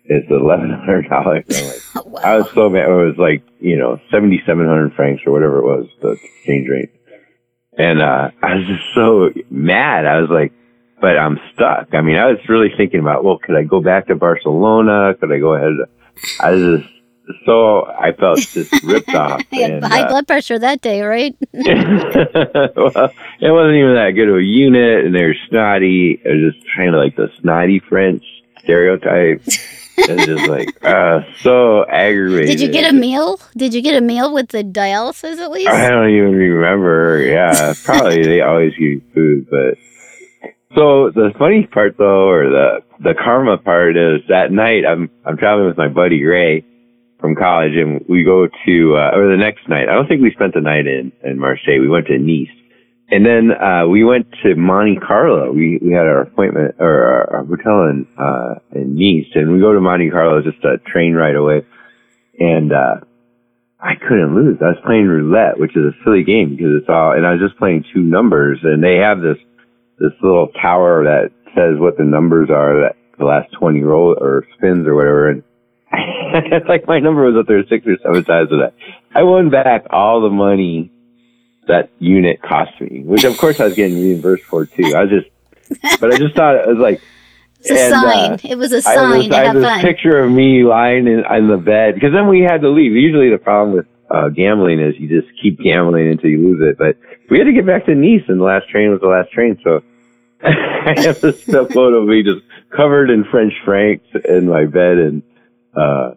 it's 0.06 0.30
eleven 0.30 0.72
hundred 0.72 1.08
dollars. 1.08 1.46
I 2.24 2.38
was 2.38 2.52
so 2.54 2.70
mad. 2.70 2.90
It 2.90 2.92
was 2.92 3.18
like 3.18 3.44
you 3.60 3.78
know 3.78 4.00
seventy 4.12 4.42
seven 4.46 4.68
hundred 4.68 4.94
francs 4.94 5.24
or 5.26 5.32
whatever 5.32 5.60
it 5.60 5.66
was 5.66 5.88
the 6.02 6.12
exchange 6.12 6.68
rate, 6.68 6.92
and 7.78 8.02
uh, 8.02 8.32
I 8.44 8.56
was 8.56 8.68
just 8.68 8.94
so 8.94 9.30
mad. 9.50 10.06
I 10.06 10.20
was 10.20 10.30
like, 10.30 10.52
but 11.00 11.18
I'm 11.18 11.40
stuck. 11.54 11.94
I 11.94 12.02
mean, 12.02 12.18
I 12.18 12.28
was 12.28 12.40
really 12.50 12.72
thinking 12.76 13.00
about, 13.00 13.24
well, 13.24 13.38
could 13.38 13.56
I 13.56 13.64
go 13.64 13.82
back 13.82 14.08
to 14.08 14.16
Barcelona? 14.16 15.14
Could 15.18 15.32
I 15.32 15.40
go 15.40 15.54
ahead? 15.54 15.74
I 16.42 16.52
was 16.52 16.82
just 16.82 17.01
so 17.46 17.86
I 17.86 18.12
felt 18.14 18.40
just 18.40 18.84
ripped 18.84 19.14
off. 19.14 19.42
You 19.52 19.64
had 19.64 19.72
and, 19.72 19.86
high 19.86 20.04
uh, 20.04 20.10
blood 20.10 20.28
pressure 20.28 20.58
that 20.60 20.82
day, 20.82 21.02
right? 21.02 21.36
well, 21.54 21.64
it 21.64 23.52
wasn't 23.52 23.76
even 23.76 23.96
that 23.96 24.14
good 24.16 24.30
of 24.30 24.38
a 24.38 24.44
unit, 24.44 25.06
and 25.06 25.14
they 25.14 25.24
were 25.24 25.36
snotty. 25.50 26.22
It 26.24 26.30
was 26.30 26.54
just 26.54 26.66
kind 26.76 26.90
of 26.90 26.96
like 26.96 27.16
the 27.16 27.30
snotty 27.42 27.80
French 27.80 28.24
stereotype. 28.64 29.42
it 29.98 30.16
was 30.16 30.26
just 30.26 30.48
like 30.48 30.84
uh, 30.84 31.22
so 31.42 31.86
aggravated. 31.86 32.48
Did 32.48 32.62
you 32.62 32.72
get 32.72 32.92
a 32.92 32.96
meal? 32.96 33.40
Did 33.58 33.74
you 33.74 33.82
get 33.82 33.96
a 33.96 34.02
meal 34.02 34.34
with 34.34 34.50
the 34.50 34.64
dialysis 34.64 35.38
at 35.38 35.52
least? 35.52 35.70
I 35.70 35.90
don't 35.90 36.10
even 36.10 36.32
remember. 36.32 37.22
Yeah, 37.24 37.74
probably 37.84 38.24
they 38.24 38.42
always 38.42 38.72
give 38.74 38.82
you 38.82 39.02
food, 39.14 39.48
but 39.50 39.78
so 40.76 41.12
the 41.12 41.34
funny 41.38 41.68
part 41.68 41.98
though, 41.98 42.30
or 42.30 42.50
the 42.50 42.84
the 43.00 43.14
karma 43.14 43.58
part 43.58 43.98
is 43.98 44.22
that 44.30 44.52
night 44.52 44.86
I'm 44.86 45.10
I'm 45.26 45.38
traveling 45.38 45.68
with 45.68 45.78
my 45.78 45.90
buddy 45.90 46.24
Ray 46.24 46.66
from 47.22 47.36
college, 47.36 47.74
and 47.76 48.04
we 48.10 48.24
go 48.24 48.48
to 48.48 48.96
uh, 48.98 49.12
or 49.16 49.30
the 49.30 49.38
next 49.38 49.70
night. 49.70 49.88
I 49.88 49.94
don't 49.94 50.08
think 50.08 50.22
we 50.22 50.32
spent 50.32 50.54
the 50.54 50.62
night 50.62 50.88
in 50.88 51.12
in 51.24 51.40
Marseille. 51.40 51.80
We 51.80 51.88
went 51.88 52.08
to 52.08 52.18
Nice, 52.18 52.50
and 53.10 53.26
then 53.26 53.52
uh, 53.52 53.88
we 53.88 54.04
went 54.04 54.28
to 54.44 54.56
Monte 54.56 54.98
Carlo. 54.98 55.52
We 55.52 55.80
we 55.82 55.94
had 55.94 56.08
our 56.08 56.22
appointment 56.22 56.76
or 56.80 57.06
our, 57.06 57.36
our 57.38 57.46
hotel 57.46 57.84
in 57.88 58.08
uh, 58.18 58.56
in 58.74 58.96
Nice, 58.96 59.32
and 59.36 59.54
we 59.54 59.60
go 59.60 59.74
to 59.74 59.80
Monte 59.80 60.10
Carlo 60.10 60.42
just 60.42 60.64
a 60.66 60.78
train 60.92 61.14
ride 61.14 61.36
away, 61.36 61.62
and. 62.40 62.74
uh 62.74 62.96
I 63.84 63.96
couldn't 63.96 64.36
lose. 64.36 64.58
I 64.62 64.78
was 64.78 64.84
playing 64.86 65.08
roulette, 65.08 65.58
which 65.58 65.76
is 65.76 65.84
a 65.90 66.04
silly 66.04 66.24
game 66.24 66.52
because 66.52 66.70
it's 66.80 66.90
all, 66.90 67.14
and 67.14 67.26
I 67.26 67.34
was 67.34 67.42
just 67.42 67.58
playing 67.58 67.84
two 67.92 68.02
numbers 68.02 68.60
and 68.62 68.84
they 68.84 68.98
have 68.98 69.22
this, 69.22 69.38
this 69.98 70.14
little 70.22 70.50
tower 70.62 71.04
that 71.06 71.32
says 71.56 71.80
what 71.80 71.98
the 71.98 72.04
numbers 72.04 72.50
are 72.52 72.82
that 72.82 72.96
the 73.18 73.26
last 73.26 73.52
20 73.60 73.82
roll 73.82 74.16
or 74.20 74.46
spins 74.56 74.88
or 74.88 74.94
whatever. 74.94 75.30
And 75.30 75.44
it's 76.52 76.68
like 76.68 76.88
my 76.88 77.00
number 77.00 77.24
was 77.24 77.36
up 77.40 77.48
there 77.48 77.64
six 77.68 77.86
or 77.88 77.98
seven 78.04 78.24
times 78.24 78.52
of 78.52 78.60
that. 78.60 78.74
I 79.14 79.24
won 79.24 79.50
back 79.50 79.86
all 79.90 80.22
the 80.22 80.30
money 80.30 80.92
that 81.68 81.90
unit 82.00 82.42
cost 82.42 82.80
me, 82.82 83.04
which 83.04 83.24
of 83.24 83.38
course 83.38 83.60
I 83.60 83.66
was 83.66 83.74
getting 83.76 83.98
reimbursed 84.02 84.44
for 84.44 84.66
too. 84.66 84.94
I 84.96 85.06
just, 85.06 85.28
but 86.00 86.14
I 86.14 86.18
just 86.18 86.36
thought 86.36 86.56
it 86.56 86.68
was 86.68 86.78
like, 86.80 87.02
It's 87.60 87.70
a 87.70 87.74
And, 87.80 87.94
uh, 87.94 88.02
sign. 88.38 88.40
it 88.52 88.58
was 88.58 88.72
a 88.72 88.82
sign 88.82 89.20
this, 89.20 89.28
to 89.30 89.36
I 89.36 89.44
have 89.46 89.56
this 89.56 89.64
fun. 89.64 89.82
picture 89.82 90.20
of 90.20 90.32
me 90.32 90.64
lying 90.64 91.08
in, 91.08 91.24
in 91.30 91.48
the 91.48 91.58
bed 91.58 91.94
because 91.96 92.12
then 92.14 92.28
we 92.28 92.42
had 92.42 92.62
to 92.62 92.70
leave. 92.70 92.94
Usually 92.94 93.30
the 93.30 93.38
problem 93.38 93.76
with 93.76 93.86
uh, 94.10 94.30
gambling 94.30 94.80
is 94.82 94.96
you 95.00 95.08
just 95.08 95.32
keep 95.42 95.60
gambling 95.60 96.10
until 96.10 96.30
you 96.30 96.40
lose 96.40 96.62
it. 96.70 96.78
But 96.78 96.98
we 97.30 97.38
had 97.38 97.46
to 97.46 97.54
get 97.54 97.66
back 97.66 97.86
to 97.86 97.96
Nice, 97.96 98.24
and 98.28 98.40
the 98.40 98.44
last 98.44 98.68
train 98.70 98.90
was 98.92 99.00
the 99.00 99.08
last 99.08 99.32
train. 99.32 99.58
So 99.64 99.82
I 100.44 100.96
have 101.02 101.22
this 101.22 101.44
photo 101.44 102.02
of 102.02 102.08
me 102.08 102.24
just 102.24 102.42
covered 102.76 103.10
in 103.10 103.24
French 103.26 103.54
francs 103.64 104.04
in 104.28 104.48
my 104.50 104.66
bed 104.66 104.98
and 104.98 105.24
uh, 105.76 106.12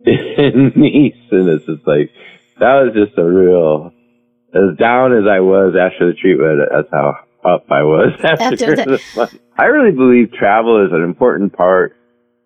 in 0.06 0.72
Nice, 0.76 1.14
and 1.30 1.48
it's 1.48 1.66
just 1.66 1.86
like 1.86 2.10
that 2.58 2.82
was 2.82 2.92
just 2.94 3.18
a 3.18 3.24
real. 3.24 3.92
As 4.52 4.76
down 4.78 5.12
as 5.12 5.28
I 5.30 5.40
was 5.40 5.74
after 5.78 6.08
the 6.08 6.14
treatment, 6.14 6.60
that's 6.72 6.88
how 6.90 7.18
up 7.44 7.66
I 7.70 7.82
was 7.82 8.12
after, 8.24 8.44
After 8.44 8.76
the- 8.76 9.00
the. 9.14 9.40
I 9.56 9.64
really 9.66 9.92
believe 9.92 10.32
travel 10.32 10.84
is 10.84 10.92
an 10.92 11.02
important 11.02 11.52
part 11.52 11.96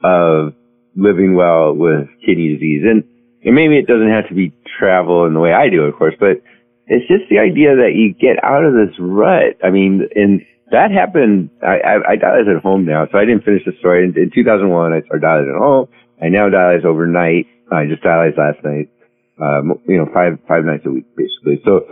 of 0.03 0.55
living 0.97 1.35
well 1.35 1.73
with 1.75 2.09
kidney 2.25 2.55
disease. 2.55 2.83
And, 2.85 3.05
and 3.45 3.55
maybe 3.55 3.79
it 3.79 3.87
doesn't 3.87 4.11
have 4.11 4.29
to 4.29 4.35
be 4.35 4.53
travel 4.79 5.27
in 5.27 5.35
the 5.35 5.41
way 5.41 5.53
I 5.53 5.69
do, 5.71 5.83
of 5.85 5.95
course, 5.97 6.15
but 6.19 6.43
it's 6.87 7.09
just 7.09 7.29
the 7.31 7.39
idea 7.39 7.77
that 7.77 7.93
you 7.95 8.13
get 8.13 8.43
out 8.45 8.65
of 8.65 8.75
this 8.75 8.95
rut. 8.99 9.57
I 9.65 9.71
mean, 9.71 10.07
and 10.15 10.43
that 10.71 10.91
happened, 10.91 11.51
I, 11.63 11.79
I, 11.81 11.95
I 12.13 12.17
dialyze 12.17 12.55
at 12.55 12.63
home 12.63 12.85
now, 12.85 13.07
so 13.11 13.19
I 13.19 13.25
didn't 13.25 13.45
finish 13.45 13.63
the 13.65 13.73
story. 13.79 14.05
In, 14.05 14.17
in 14.19 14.31
2001, 14.35 14.93
I 14.93 15.01
started 15.03 15.25
dialyzing 15.25 15.55
at 15.55 15.59
home. 15.59 15.89
I 16.23 16.29
now 16.29 16.49
dialyze 16.49 16.85
overnight. 16.85 17.47
I 17.71 17.87
just 17.87 18.03
dialyzed 18.03 18.39
last 18.39 18.59
night, 18.65 18.91
um, 19.41 19.81
you 19.87 19.97
know, 19.97 20.07
five, 20.13 20.39
five 20.47 20.65
nights 20.65 20.85
a 20.87 20.91
week, 20.91 21.07
basically. 21.17 21.61
So, 21.65 21.87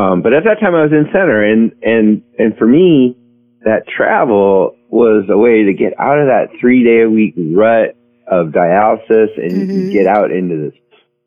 um, 0.00 0.22
but 0.22 0.32
at 0.32 0.44
that 0.44 0.60
time 0.60 0.74
I 0.74 0.82
was 0.82 0.92
in 0.92 1.06
center 1.12 1.42
and, 1.44 1.72
and, 1.82 2.22
and 2.38 2.56
for 2.56 2.66
me, 2.66 3.16
that 3.64 3.82
travel 3.88 4.76
was 4.88 5.26
a 5.28 5.36
way 5.36 5.64
to 5.64 5.74
get 5.74 5.98
out 5.98 6.18
of 6.18 6.26
that 6.28 6.48
three 6.60 6.84
day 6.84 7.02
a 7.02 7.10
week 7.10 7.34
rut 7.36 7.96
of 8.30 8.48
dialysis 8.48 9.36
and 9.36 9.68
Mhm. 9.68 9.92
get 9.92 10.06
out 10.06 10.30
into 10.30 10.56
this 10.70 10.74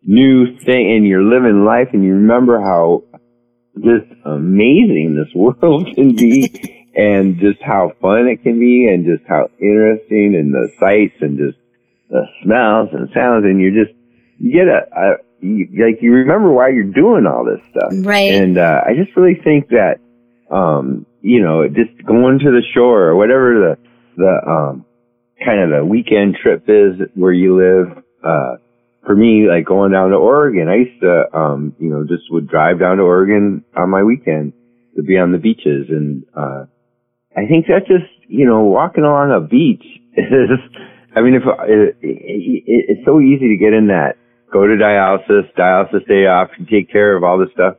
new 0.04 0.58
thing 0.58 0.92
and 0.94 1.06
you're 1.06 1.22
living 1.22 1.64
life 1.66 1.90
and 1.94 2.04
you 2.04 2.14
remember 2.14 2.60
how 2.60 3.04
just 3.76 4.06
amazing 4.26 5.16
this 5.16 5.32
world 5.36 5.88
can 5.96 6.16
be 6.16 6.50
and 6.96 7.40
just 7.40 7.62
how 7.62 7.92
fun 8.02 8.28
it 8.28 8.42
can 8.44 8.60
be 8.60 8.88
and 8.88 9.06
just 9.06 9.24
how 9.28 9.48
interesting 9.60 10.36
and 10.36 10.54
the 10.54 10.70
sights 10.80 11.16
and 11.22 11.38
just 11.38 11.58
the 12.12 12.25
smells 12.44 12.89
and 12.91 13.10
sounds 13.15 13.46
and 13.46 13.60
you're 13.60 13.72
just 13.84 13.96
you 14.38 14.51
get 14.53 14.68
a, 14.68 14.82
a 14.94 15.13
you, 15.39 15.65
like 15.84 16.01
you 16.01 16.13
remember 16.13 16.51
why 16.51 16.70
you're 16.70 16.84
doing 16.84 17.25
all 17.25 17.44
this 17.44 17.63
stuff 17.72 17.91
Right. 18.06 18.30
and 18.32 18.60
uh, 18.60 18.82
I 18.86 18.94
just 18.94 19.15
really 19.18 19.39
think 19.44 19.70
that, 19.70 19.96
um, 20.51 21.06
you 21.22 21.41
know, 21.41 21.68
just 21.68 22.06
going 22.06 22.38
to 22.39 22.51
the 22.51 22.62
shore 22.75 23.08
or 23.08 23.15
whatever 23.15 23.75
the 23.77 23.77
the 24.18 24.51
um, 24.51 24.86
kind 25.44 25.62
of 25.62 25.70
the 25.72 25.86
weekend 25.86 26.36
trip 26.41 26.65
is 26.68 27.00
where 27.15 27.34
you 27.34 27.58
live. 27.58 28.03
Uh, 28.24 28.58
for 29.06 29.15
me, 29.15 29.48
like 29.50 29.65
going 29.65 29.91
down 29.91 30.12
to 30.12 30.15
Oregon, 30.18 30.68
I 30.70 30.75
used 30.86 31.01
to, 31.01 31.36
um, 31.36 31.75
you 31.80 31.89
know, 31.89 32.03
just 32.03 32.30
would 32.30 32.48
drive 32.48 32.80
down 32.80 32.98
to 32.98 33.03
Oregon 33.03 33.63
on 33.75 33.89
my 33.89 34.03
weekend 34.03 34.53
to 34.96 35.01
be 35.01 35.18
on 35.18 35.32
the 35.32 35.39
beaches, 35.39 35.88
and 35.89 36.24
uh, 36.38 36.65
I 37.36 37.48
think 37.48 37.65
that 37.68 37.88
just, 37.88 38.12
you 38.27 38.46
know, 38.46 38.62
walking 38.65 39.03
along 39.03 39.32
a 39.32 39.39
beach 39.39 39.86
is. 40.18 40.60
I 41.15 41.22
mean, 41.22 41.36
if 41.36 41.44
it, 41.44 41.98
it, 42.01 42.63
it, 42.68 42.86
it's 42.89 43.06
so 43.06 43.20
easy 43.20 43.50
to 43.50 43.58
get 43.58 43.74
in 43.74 43.88
that 43.88 44.15
go 44.51 44.68
to 44.68 44.75
dialysis, 44.75 45.51
dialysis 45.58 46.06
day 46.08 46.27
off, 46.27 46.50
you 46.60 46.65
take 46.65 46.91
care 46.91 47.15
of 47.15 47.24
all 47.24 47.38
the 47.38 47.48
stuff 47.53 47.75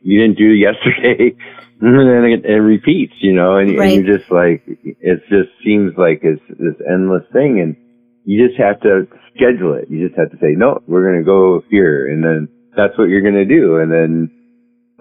you 0.00 0.18
didn't 0.20 0.38
do 0.38 0.44
yesterday, 0.52 1.34
and 1.80 1.94
then 2.08 2.24
it, 2.24 2.44
it 2.44 2.60
repeats, 2.60 3.14
you 3.20 3.32
know, 3.32 3.56
and, 3.56 3.76
Right. 3.78 3.96
and 3.98 4.06
you're 4.06 4.18
just 4.18 4.30
like, 4.30 4.62
it 4.66 5.20
just 5.28 5.50
seems 5.64 5.92
like 5.96 6.20
it's 6.22 6.42
this 6.48 6.76
endless 6.90 7.24
thing, 7.32 7.60
and 7.60 7.76
you 8.24 8.46
just 8.46 8.60
have 8.60 8.80
to 8.80 9.06
schedule 9.34 9.74
it. 9.74 9.88
You 9.90 10.06
just 10.06 10.18
have 10.18 10.30
to 10.30 10.36
say, 10.38 10.52
no, 10.56 10.82
we're 10.86 11.04
going 11.04 11.20
to 11.20 11.24
go 11.24 11.62
here, 11.70 12.10
and 12.10 12.22
then 12.22 12.48
that's 12.76 12.96
what 12.98 13.08
you're 13.08 13.22
going 13.22 13.34
to 13.34 13.44
do, 13.44 13.76
and 13.78 13.90
then 13.90 14.30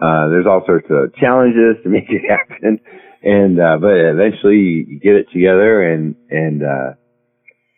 uh, 0.01 0.29
there's 0.29 0.45
all 0.48 0.63
sorts 0.65 0.88
of 0.89 1.13
challenges 1.15 1.75
to 1.83 1.89
make 1.95 2.09
it 2.09 2.24
happen, 2.29 2.79
and 3.24 3.59
uh, 3.59 3.77
but 3.79 3.95
eventually 3.95 4.86
you 4.88 5.00
get 5.00 5.15
it 5.15 5.27
together, 5.31 5.83
and 5.83 6.15
and 6.29 6.63
uh, 6.63 6.93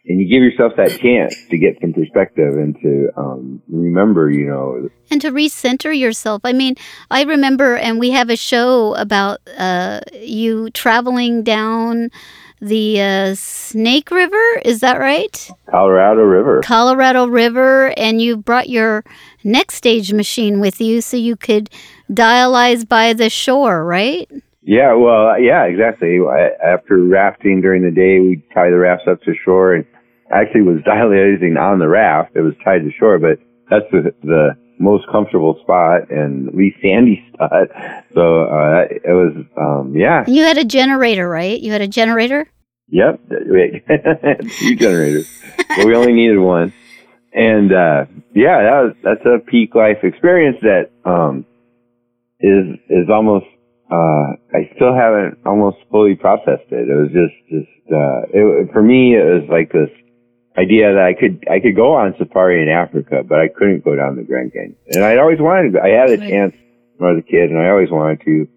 and 0.06 0.20
you 0.20 0.28
give 0.28 0.44
yourself 0.44 0.74
that 0.78 1.00
chance 1.00 1.36
to 1.50 1.58
get 1.58 1.80
some 1.80 1.94
perspective 1.94 2.56
and 2.56 2.76
to 2.82 3.10
um, 3.18 3.62
remember, 3.68 4.32
you 4.32 4.48
know, 4.48 4.90
and 5.12 5.22
to 5.22 5.32
recenter 5.32 5.98
yourself. 5.98 6.42
I 6.44 6.54
mean, 6.54 6.76
I 7.12 7.24
remember, 7.24 7.76
and 7.76 8.00
we 8.00 8.12
have 8.12 8.30
a 8.30 8.36
show 8.36 8.96
about 8.96 9.40
uh, 9.58 10.02
you 10.14 10.70
traveling 10.72 11.44
down 11.44 12.10
the 12.62 13.02
uh, 13.02 13.36
Snake 13.36 14.12
River. 14.12 14.62
Is 14.64 14.80
that 14.80 15.00
right? 15.00 15.50
Colorado 15.70 16.22
River. 16.22 16.62
Colorado 16.64 17.28
River, 17.28 17.94
and 17.98 18.22
you 18.22 18.38
brought 18.38 18.70
your 18.70 19.04
NxStage 19.44 20.14
machine 20.14 20.60
with 20.60 20.80
you 20.82 21.02
so 21.02 21.18
you 21.18 21.36
could 21.36 21.70
dialyze 22.12 22.88
by 22.88 23.14
the 23.14 23.30
shore, 23.30 23.84
right? 23.84 24.30
Yeah, 24.62 24.94
well, 24.94 25.40
yeah, 25.40 25.64
exactly. 25.66 26.20
After 26.64 27.04
rafting 27.04 27.62
during 27.62 27.84
the 27.84 27.92
day, 27.92 28.20
we 28.20 28.44
tie 28.54 28.70
the 28.70 28.78
rafts 28.78 29.06
up 29.10 29.22
to 29.24 29.34
shore, 29.44 29.74
and 29.74 29.86
actually 30.32 30.62
was 30.62 30.82
dialyzing 30.88 31.60
on 31.60 31.80
the 31.80 31.88
raft. 31.88 32.36
It 32.36 32.42
was 32.42 32.54
tied 32.64 32.80
to 32.84 32.92
shore, 33.00 33.18
but 33.20 33.40
that's 33.70 33.90
the, 33.92 34.14
the 34.24 34.58
most 34.80 35.06
comfortable 35.12 35.58
spot 35.62 36.10
and 36.10 36.54
least 36.54 36.78
sandy 36.82 37.24
spot. 37.34 37.68
So 38.14 38.44
uh, 38.44 38.86
it 38.90 39.02
was, 39.08 39.46
um, 39.58 39.96
yeah, 39.96 40.26
You 40.28 40.44
had 40.44 40.58
a 40.58 40.66
generator, 40.66 41.28
right? 41.28 41.60
You 41.60 41.72
had 41.72 41.82
a 41.82 41.88
generator? 41.88 42.48
Yep, 42.90 43.22
two 43.30 44.76
generators, 44.76 45.26
but 45.70 45.86
we 45.86 45.96
only 45.96 46.12
needed 46.12 46.40
one. 46.40 46.74
And 47.34 47.72
uh, 47.72 48.06
yeah, 48.36 48.62
that 48.64 48.82
was 48.84 48.96
that's 49.02 49.26
a 49.26 49.40
peak 49.40 49.74
life 49.76 50.00
experience 50.04 50.58
that 50.62 50.92
um, 51.06 51.46
is 52.42 52.78
is 52.90 53.10
almost. 53.10 53.46
Uh, 53.92 54.40
I 54.56 54.72
still 54.76 54.96
haven't 54.96 55.38
almost 55.46 55.78
fully 55.92 56.16
processed 56.16 56.72
it. 56.72 56.88
It 56.88 56.96
was 56.96 57.12
just 57.12 57.36
just 57.52 57.92
uh, 57.92 58.24
it, 58.32 58.72
for 58.72 58.82
me. 58.82 59.16
It 59.16 59.44
was 59.44 59.50
like 59.52 59.72
this 59.72 59.92
idea 60.58 60.94
that 60.94 61.04
I 61.04 61.14
could 61.14 61.44
I 61.52 61.60
could 61.60 61.76
go 61.76 61.94
on 61.96 62.16
safari 62.18 62.64
in 62.64 62.70
Africa, 62.70 63.24
but 63.28 63.40
I 63.40 63.50
couldn't 63.50 63.84
go 63.84 63.96
down 63.96 64.16
the 64.16 64.24
Grand 64.24 64.54
Canyon. 64.54 64.78
And 64.88 65.04
I'd 65.04 65.20
always 65.20 65.40
wanted. 65.40 65.74
to. 65.74 65.82
I 65.84 65.90
had 65.90 66.10
a 66.10 66.18
chance 66.18 66.56
when 66.98 67.10
I 67.10 67.14
was 67.14 67.24
a 67.28 67.30
kid, 67.30 67.52
and 67.52 67.60
I 67.60 67.70
always 67.70 67.92
wanted 67.92 68.22
to. 68.24 68.48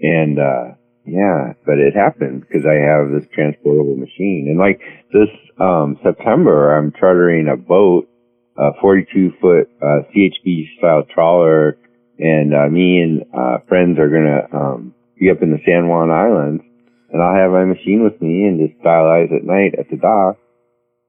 And 0.00 0.38
uh, 0.38 0.76
yeah, 1.08 1.54
but 1.64 1.78
it 1.78 1.96
happened 1.96 2.42
because 2.42 2.68
I 2.68 2.76
have 2.76 3.08
this 3.08 3.24
transportable 3.32 3.96
machine. 3.96 4.52
And 4.52 4.58
like 4.58 4.80
this 5.12 5.32
um, 5.58 5.98
September, 6.04 6.76
I'm 6.76 6.92
chartering 6.92 7.48
a 7.48 7.56
boat, 7.56 8.06
a 8.58 8.72
42 8.82 9.32
foot 9.40 9.70
uh, 9.80 10.04
CHB 10.12 10.76
style 10.76 11.04
trawler, 11.08 11.78
and 12.18 12.54
uh, 12.54 12.68
me 12.68 13.00
and 13.00 13.22
uh, 13.32 13.58
friends 13.68 13.98
are 13.98 14.08
gonna 14.08 14.46
um, 14.52 14.94
be 15.18 15.30
up 15.30 15.42
in 15.42 15.50
the 15.50 15.62
San 15.64 15.88
Juan 15.88 16.10
Islands, 16.10 16.62
and 17.10 17.22
I'll 17.22 17.36
have 17.36 17.52
my 17.52 17.64
machine 17.64 18.02
with 18.02 18.20
me 18.20 18.44
and 18.44 18.58
just 18.58 18.82
dialyze 18.82 19.34
at 19.34 19.44
night 19.44 19.78
at 19.78 19.88
the 19.90 19.96
dock. 19.96 20.36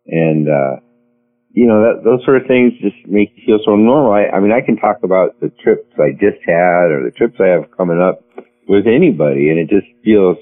And 0.05 0.47
uh, 0.47 0.81
you 1.51 1.67
know, 1.67 1.81
that, 1.81 2.03
those 2.03 2.23
sort 2.25 2.37
of 2.37 2.47
things 2.47 2.73
just 2.81 2.95
make 3.07 3.33
you 3.35 3.43
feel 3.45 3.59
so 3.65 3.75
normal. 3.75 4.13
I, 4.13 4.29
I 4.35 4.39
mean, 4.39 4.51
I 4.51 4.61
can 4.61 4.77
talk 4.77 4.97
about 5.03 5.39
the 5.39 5.49
trips 5.61 5.89
I 5.97 6.11
just 6.13 6.41
had 6.45 6.93
or 6.93 7.03
the 7.03 7.11
trips 7.15 7.35
I 7.39 7.47
have 7.47 7.71
coming 7.75 7.99
up 7.99 8.23
with 8.67 8.85
anybody, 8.85 9.49
and 9.49 9.59
it 9.59 9.69
just 9.69 9.87
feels 10.03 10.37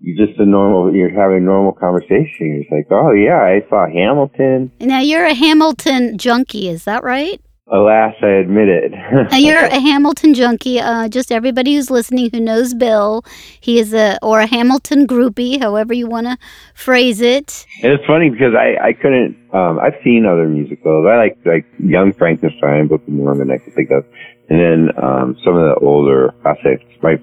you 0.00 0.18
just 0.18 0.38
a 0.40 0.44
normal. 0.44 0.92
You're 0.94 1.14
having 1.14 1.38
a 1.38 1.46
normal 1.46 1.72
conversation. 1.72 2.28
You're 2.40 2.62
just 2.62 2.72
like, 2.72 2.88
oh 2.90 3.12
yeah, 3.12 3.38
I 3.38 3.62
saw 3.70 3.86
Hamilton. 3.86 4.72
Now 4.80 5.00
you're 5.00 5.24
a 5.24 5.34
Hamilton 5.34 6.18
junkie, 6.18 6.68
is 6.68 6.84
that 6.84 7.04
right? 7.04 7.40
Alas, 7.70 8.14
I 8.20 8.26
admit 8.26 8.68
it. 8.68 8.92
You're 9.40 9.64
a 9.64 9.78
Hamilton 9.78 10.34
junkie. 10.34 10.80
Uh, 10.80 11.08
just 11.08 11.30
everybody 11.30 11.76
who's 11.76 11.90
listening 11.90 12.28
who 12.32 12.40
knows 12.40 12.74
Bill, 12.74 13.24
he 13.60 13.78
is 13.78 13.94
a 13.94 14.18
or 14.20 14.40
a 14.40 14.46
Hamilton 14.46 15.06
groupie, 15.06 15.60
however 15.60 15.94
you 15.94 16.08
want 16.08 16.26
to 16.26 16.36
phrase 16.74 17.20
it. 17.20 17.64
And 17.82 17.92
it's 17.92 18.04
funny 18.04 18.30
because 18.30 18.54
I, 18.58 18.88
I 18.88 18.92
couldn't, 18.92 19.36
um, 19.54 19.78
I've 19.78 19.94
seen 20.02 20.26
other 20.26 20.48
musicals. 20.48 21.06
I 21.08 21.16
like, 21.16 21.38
like 21.46 21.64
Young 21.78 22.12
Frankenstein, 22.12 22.88
Book 22.88 23.02
of 23.02 23.08
Mormon, 23.08 23.50
I 23.52 23.58
can 23.58 23.72
think 23.72 23.90
of. 23.92 24.04
And 24.48 24.58
then, 24.58 24.88
um, 25.02 25.36
some 25.44 25.56
of 25.56 25.62
the 25.62 25.76
older 25.80 26.34
classics. 26.42 26.84
My 27.00 27.16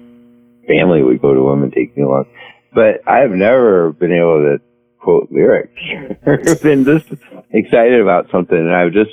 family 0.66 1.02
would 1.02 1.20
go 1.20 1.34
to 1.34 1.50
them 1.50 1.62
and 1.62 1.72
take 1.72 1.94
me 1.96 2.02
along. 2.02 2.24
But 2.74 3.06
I've 3.06 3.30
never 3.30 3.92
been 3.92 4.12
able 4.12 4.38
to 4.38 4.58
quote 5.00 5.30
lyrics 5.30 5.80
or 6.26 6.38
been 6.62 6.84
this 6.84 7.04
excited 7.50 8.00
about 8.00 8.30
something. 8.30 8.56
And 8.56 8.74
I've 8.74 8.92
just, 8.92 9.10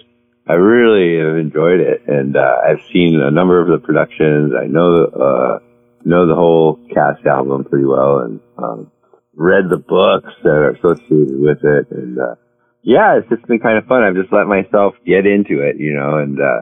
I 0.50 0.54
really 0.54 1.18
have 1.20 1.38
enjoyed 1.38 1.80
it. 1.80 2.04
And, 2.08 2.36
uh, 2.36 2.56
I've 2.66 2.82
seen 2.92 3.20
a 3.20 3.32
number 3.32 3.62
of 3.62 3.68
the 3.68 3.86
productions. 3.86 4.54
I 4.60 4.68
know, 4.68 5.06
uh, 5.06 5.60
know 6.06 6.28
the 6.28 6.36
whole 6.36 6.80
cast 6.94 7.26
album 7.26 7.66
pretty 7.66 7.86
well 7.86 8.20
and, 8.20 8.40
um, 8.58 8.92
read 9.36 9.70
the 9.70 9.78
books 9.78 10.32
that 10.44 10.50
are 10.50 10.72
associated 10.72 11.40
with 11.40 11.64
it. 11.64 11.92
And, 11.92 12.18
uh, 12.20 12.36
yeah, 12.82 13.18
it's 13.18 13.30
just 13.30 13.46
been 13.48 13.60
kind 13.60 13.78
of 13.78 13.86
fun. 13.86 14.04
I've 14.04 14.16
just 14.16 14.32
let 14.32 14.48
myself 14.48 14.96
get 15.06 15.26
into 15.26 15.62
it, 15.62 15.78
you 15.78 15.94
know, 15.94 16.18
and, 16.18 16.40
uh, 16.42 16.62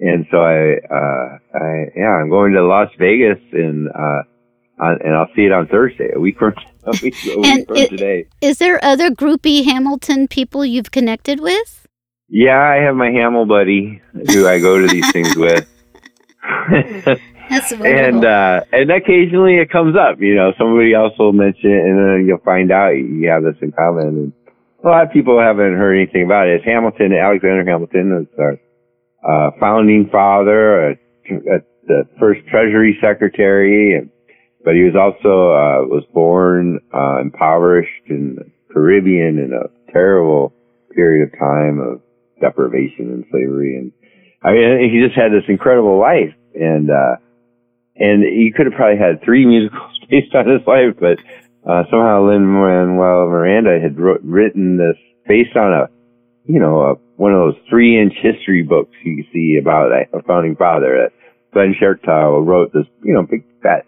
and 0.00 0.26
so 0.30 0.38
I, 0.38 0.74
uh, 0.90 1.38
I, 1.54 1.84
yeah, 1.96 2.10
I'm 2.20 2.28
going 2.28 2.52
to 2.54 2.64
Las 2.64 2.90
Vegas 2.98 3.38
and. 3.52 3.88
uh, 3.88 4.22
on, 4.80 4.98
and 5.04 5.14
I'll 5.14 5.28
see 5.36 5.42
it 5.42 5.52
on 5.52 5.68
Thursday, 5.68 6.10
a 6.14 6.18
week 6.18 6.36
from 6.36 6.52
a 6.84 6.90
week, 7.02 7.14
a 7.26 7.38
week 7.38 7.66
from 7.68 7.76
it- 7.76 7.90
today. 7.90 8.26
Is 8.40 8.58
there 8.58 8.84
other 8.84 9.10
groupie 9.10 9.64
Hamilton 9.64 10.26
people 10.26 10.64
you've 10.64 10.90
connected 10.90 11.40
with? 11.40 11.83
Yeah, 12.36 12.58
I 12.58 12.82
have 12.82 12.96
my 12.96 13.12
Hamel 13.12 13.46
buddy 13.46 14.02
who 14.12 14.48
I 14.48 14.58
go 14.58 14.80
to 14.80 14.88
these 14.88 15.08
things 15.12 15.36
with. 15.36 15.70
That's 17.48 17.70
and 17.72 18.24
uh 18.24 18.62
and 18.72 18.90
occasionally 18.90 19.58
it 19.58 19.70
comes 19.70 19.94
up 19.94 20.20
you 20.20 20.34
know 20.34 20.52
somebody 20.58 20.94
else 20.94 21.12
will 21.16 21.32
mention 21.32 21.70
it 21.70 21.84
and 21.84 21.96
then 21.96 22.26
you'll 22.26 22.42
find 22.44 22.72
out 22.72 22.90
you 22.90 23.28
have 23.30 23.44
this 23.44 23.54
in 23.62 23.70
common. 23.70 24.08
And 24.08 24.32
a 24.82 24.88
lot 24.88 25.06
of 25.06 25.12
people 25.12 25.38
haven't 25.38 25.78
heard 25.78 25.94
anything 25.94 26.24
about 26.24 26.48
it. 26.48 26.56
It's 26.56 26.64
hamilton 26.64 27.12
alexander 27.12 27.64
hamilton 27.64 28.26
is 28.26 28.38
our 28.40 28.58
uh 29.22 29.50
founding 29.60 30.08
father 30.10 30.90
uh, 30.90 31.34
uh, 31.36 31.58
the 31.86 32.02
first 32.18 32.40
treasury 32.50 32.98
secretary 33.00 33.96
and 33.96 34.10
but 34.64 34.74
he 34.74 34.82
was 34.82 34.96
also 34.98 35.54
uh 35.54 35.86
was 35.86 36.02
born 36.12 36.80
uh 36.92 37.20
impoverished 37.20 38.10
in 38.10 38.34
the 38.34 38.50
caribbean 38.72 39.38
in 39.38 39.52
a 39.54 39.92
terrible 39.92 40.52
period 40.96 41.28
of 41.28 41.38
time 41.38 41.78
of 41.78 42.00
deprivation 42.44 43.08
and 43.08 43.24
slavery 43.30 43.76
and 43.76 43.92
I 44.44 44.52
mean, 44.52 44.90
he 44.92 45.00
just 45.00 45.16
had 45.16 45.32
this 45.32 45.48
incredible 45.48 45.98
life, 45.98 46.36
and 46.54 46.90
uh, 46.90 47.16
and 47.96 48.22
he 48.22 48.52
could 48.54 48.66
have 48.66 48.74
probably 48.74 49.00
had 49.00 49.24
three 49.24 49.46
musicals 49.54 49.98
based 50.10 50.34
on 50.34 50.46
his 50.46 50.60
life, 50.66 51.00
but 51.00 51.16
uh, 51.64 51.84
somehow 51.90 52.28
Lin 52.28 52.44
Manuel 52.44 53.26
Miranda 53.26 53.80
had 53.80 53.98
wrote, 53.98 54.20
written 54.22 54.76
this 54.76 55.00
based 55.26 55.56
on 55.56 55.72
a, 55.72 55.88
you 56.44 56.60
know, 56.60 56.80
a, 56.82 56.94
one 57.16 57.32
of 57.32 57.40
those 57.40 57.62
three-inch 57.70 58.12
history 58.20 58.60
books 58.60 58.92
you 59.02 59.24
see 59.32 59.56
about 59.58 59.90
a 59.92 60.22
founding 60.24 60.56
father. 60.56 61.08
That 61.08 61.12
Glenn 61.54 61.74
Schertau 61.80 62.44
wrote 62.44 62.74
this, 62.74 62.84
you 63.02 63.14
know, 63.14 63.22
big 63.22 63.44
fat 63.62 63.86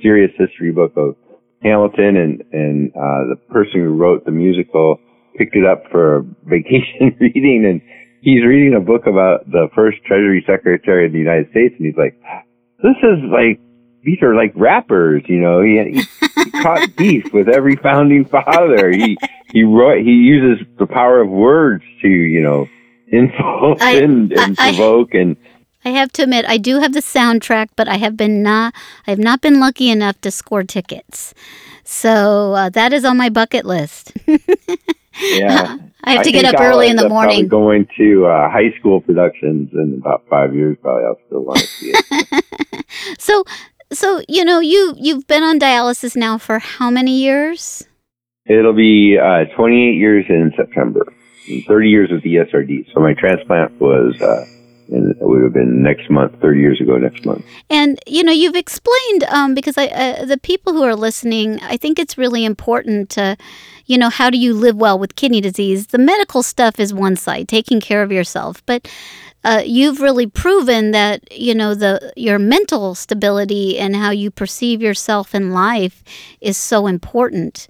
serious 0.00 0.30
history 0.38 0.72
book 0.72 0.94
of 0.96 1.16
Hamilton, 1.62 2.16
and 2.16 2.44
and 2.52 2.90
uh, 2.96 3.28
the 3.28 3.36
person 3.50 3.82
who 3.82 3.92
wrote 3.92 4.24
the 4.24 4.30
musical 4.30 4.98
picked 5.36 5.56
it 5.56 5.64
up 5.64 5.84
for 5.90 6.24
vacation 6.44 7.16
reading 7.20 7.64
and 7.66 7.80
he's 8.22 8.44
reading 8.44 8.74
a 8.74 8.80
book 8.80 9.06
about 9.06 9.50
the 9.50 9.68
first 9.74 9.98
Treasury 10.04 10.42
Secretary 10.46 11.06
of 11.06 11.12
the 11.12 11.18
United 11.18 11.50
States, 11.50 11.74
and 11.76 11.86
he's 11.86 11.96
like, 11.96 12.18
"This 12.82 12.96
is 13.02 13.18
like 13.30 13.60
these 14.04 14.22
are 14.22 14.34
like 14.34 14.52
rappers, 14.54 15.22
you 15.26 15.40
know." 15.40 15.60
He, 15.62 15.78
he, 16.00 16.42
he 16.44 16.50
caught 16.62 16.96
beef 16.96 17.32
with 17.32 17.48
every 17.48 17.76
founding 17.76 18.24
father. 18.24 18.90
He 18.90 19.18
he 19.52 19.64
wrote 19.64 19.98
he 19.98 20.12
uses 20.12 20.66
the 20.78 20.86
power 20.86 21.20
of 21.20 21.28
words 21.28 21.84
to 22.02 22.08
you 22.08 22.42
know 22.42 22.68
insult 23.08 23.82
I- 23.82 23.96
and, 23.96 24.32
and 24.32 24.56
I- 24.58 24.68
I- 24.68 24.70
provoke 24.76 25.14
and. 25.14 25.36
I 25.84 25.88
have 25.88 26.12
to 26.12 26.22
admit, 26.22 26.44
I 26.46 26.58
do 26.58 26.78
have 26.78 26.92
the 26.92 27.00
soundtrack, 27.00 27.70
but 27.74 27.88
I 27.88 27.96
have 27.96 28.16
been 28.16 28.40
not, 28.40 28.72
I 29.04 29.10
have 29.10 29.18
not 29.18 29.40
been 29.40 29.58
lucky 29.58 29.90
enough 29.90 30.20
to 30.20 30.30
score 30.30 30.62
tickets. 30.62 31.34
So 31.82 32.52
uh, 32.52 32.68
that 32.68 32.92
is 32.92 33.04
on 33.04 33.16
my 33.16 33.28
bucket 33.30 33.64
list. 33.64 34.12
Yeah, 35.20 35.76
I 36.04 36.12
have 36.12 36.22
to 36.24 36.28
I 36.30 36.32
get 36.32 36.44
up 36.44 36.60
I'll 36.60 36.72
early 36.72 36.88
in 36.88 36.96
the 36.96 37.08
morning. 37.08 37.48
Going 37.48 37.86
to 37.98 38.26
uh, 38.26 38.50
high 38.50 38.72
school 38.78 39.00
productions 39.00 39.70
in 39.72 39.98
about 40.00 40.24
five 40.28 40.54
years, 40.54 40.76
probably 40.80 41.04
I'll 41.04 41.20
still 41.26 41.44
want 41.44 41.58
to 41.60 41.66
see 41.66 41.92
it. 41.94 42.44
So, 43.18 43.44
so 43.92 44.22
you 44.28 44.44
know, 44.44 44.60
you 44.60 44.94
you've 44.98 45.26
been 45.26 45.42
on 45.42 45.58
dialysis 45.58 46.14
now 46.16 46.38
for 46.38 46.58
how 46.58 46.90
many 46.90 47.18
years? 47.18 47.86
It'll 48.46 48.74
be 48.74 49.18
uh, 49.18 49.44
28 49.56 49.96
years 49.96 50.24
in 50.28 50.52
September, 50.56 51.06
30 51.66 51.88
years 51.88 52.10
with 52.10 52.22
the 52.22 52.36
ESRD. 52.36 52.92
So 52.92 53.00
my 53.00 53.14
transplant 53.14 53.80
was, 53.80 54.20
uh, 54.20 54.44
in, 54.92 55.10
it 55.10 55.16
would 55.20 55.42
have 55.42 55.52
been 55.52 55.82
next 55.82 56.10
month, 56.10 56.40
30 56.40 56.60
years 56.60 56.80
ago 56.80 56.96
next 56.98 57.24
month. 57.24 57.44
And 57.70 57.98
you 58.06 58.22
know, 58.22 58.32
you've 58.32 58.56
explained 58.56 59.24
um, 59.24 59.54
because 59.54 59.76
I, 59.76 59.86
uh, 59.86 60.24
the 60.24 60.38
people 60.38 60.72
who 60.72 60.82
are 60.82 60.96
listening, 60.96 61.60
I 61.62 61.76
think 61.76 61.98
it's 61.98 62.18
really 62.18 62.44
important 62.44 63.10
to, 63.10 63.36
you 63.86 63.98
know, 63.98 64.10
how 64.10 64.30
do 64.30 64.38
you 64.38 64.54
live 64.54 64.76
well 64.76 64.98
with 64.98 65.16
kidney 65.16 65.40
disease? 65.40 65.88
The 65.88 65.98
medical 65.98 66.42
stuff 66.42 66.78
is 66.78 66.94
one 66.94 67.16
side, 67.16 67.48
taking 67.48 67.80
care 67.80 68.02
of 68.02 68.12
yourself, 68.12 68.64
but 68.66 68.88
uh, 69.44 69.62
you've 69.64 70.00
really 70.00 70.26
proven 70.26 70.92
that 70.92 71.20
you 71.32 71.54
know 71.54 71.74
the 71.74 72.12
your 72.16 72.38
mental 72.38 72.94
stability 72.94 73.78
and 73.78 73.96
how 73.96 74.10
you 74.10 74.30
perceive 74.30 74.80
yourself 74.80 75.34
in 75.34 75.52
life 75.52 76.02
is 76.40 76.56
so 76.56 76.86
important. 76.86 77.66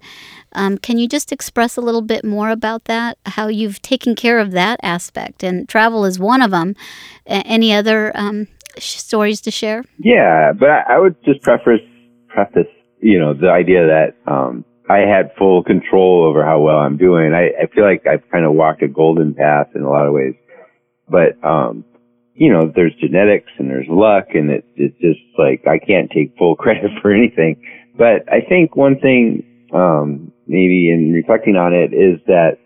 Um, 0.55 0.77
can 0.77 0.97
you 0.97 1.07
just 1.07 1.31
express 1.31 1.77
a 1.77 1.81
little 1.81 2.01
bit 2.01 2.23
more 2.23 2.49
about 2.49 2.85
that? 2.85 3.17
How 3.25 3.47
you've 3.47 3.81
taken 3.81 4.15
care 4.15 4.39
of 4.39 4.51
that 4.51 4.79
aspect, 4.83 5.43
and 5.43 5.67
travel 5.67 6.05
is 6.05 6.19
one 6.19 6.41
of 6.41 6.51
them. 6.51 6.75
A- 7.25 7.45
any 7.45 7.73
other 7.73 8.11
um, 8.15 8.47
sh- 8.77 8.97
stories 8.97 9.41
to 9.41 9.51
share? 9.51 9.83
Yeah, 9.97 10.51
but 10.53 10.69
I, 10.69 10.95
I 10.95 10.99
would 10.99 11.15
just 11.23 11.41
preface, 11.41 11.81
preface, 12.27 12.67
you 12.99 13.19
know, 13.19 13.33
the 13.33 13.49
idea 13.51 13.87
that, 13.87 14.31
um, 14.31 14.65
I 14.89 14.99
had 14.99 15.31
full 15.37 15.63
control 15.63 16.25
over 16.25 16.43
how 16.43 16.59
well 16.59 16.79
I'm 16.79 16.97
doing. 16.97 17.33
I, 17.33 17.51
I 17.61 17.67
feel 17.73 17.85
like 17.85 18.05
I've 18.05 18.29
kind 18.29 18.45
of 18.45 18.53
walked 18.53 18.83
a 18.83 18.87
golden 18.87 19.33
path 19.33 19.67
in 19.75 19.81
a 19.81 19.89
lot 19.89 20.05
of 20.05 20.13
ways, 20.13 20.35
but, 21.07 21.41
um, 21.43 21.85
you 22.35 22.51
know, 22.51 22.71
there's 22.75 22.93
genetics 22.95 23.51
and 23.57 23.69
there's 23.69 23.87
luck 23.87 24.29
and 24.33 24.49
it, 24.49 24.65
it's 24.75 24.97
just 24.99 25.21
like, 25.37 25.65
I 25.67 25.77
can't 25.79 26.11
take 26.11 26.35
full 26.37 26.55
credit 26.57 26.91
for 27.01 27.13
anything. 27.13 27.63
But 27.97 28.31
I 28.31 28.41
think 28.41 28.75
one 28.75 28.99
thing, 28.99 29.43
um, 29.73 30.32
maybe 30.47 30.89
in 30.89 31.11
reflecting 31.13 31.55
on 31.55 31.73
it 31.73 31.93
is 31.93 32.19
that 32.27 32.57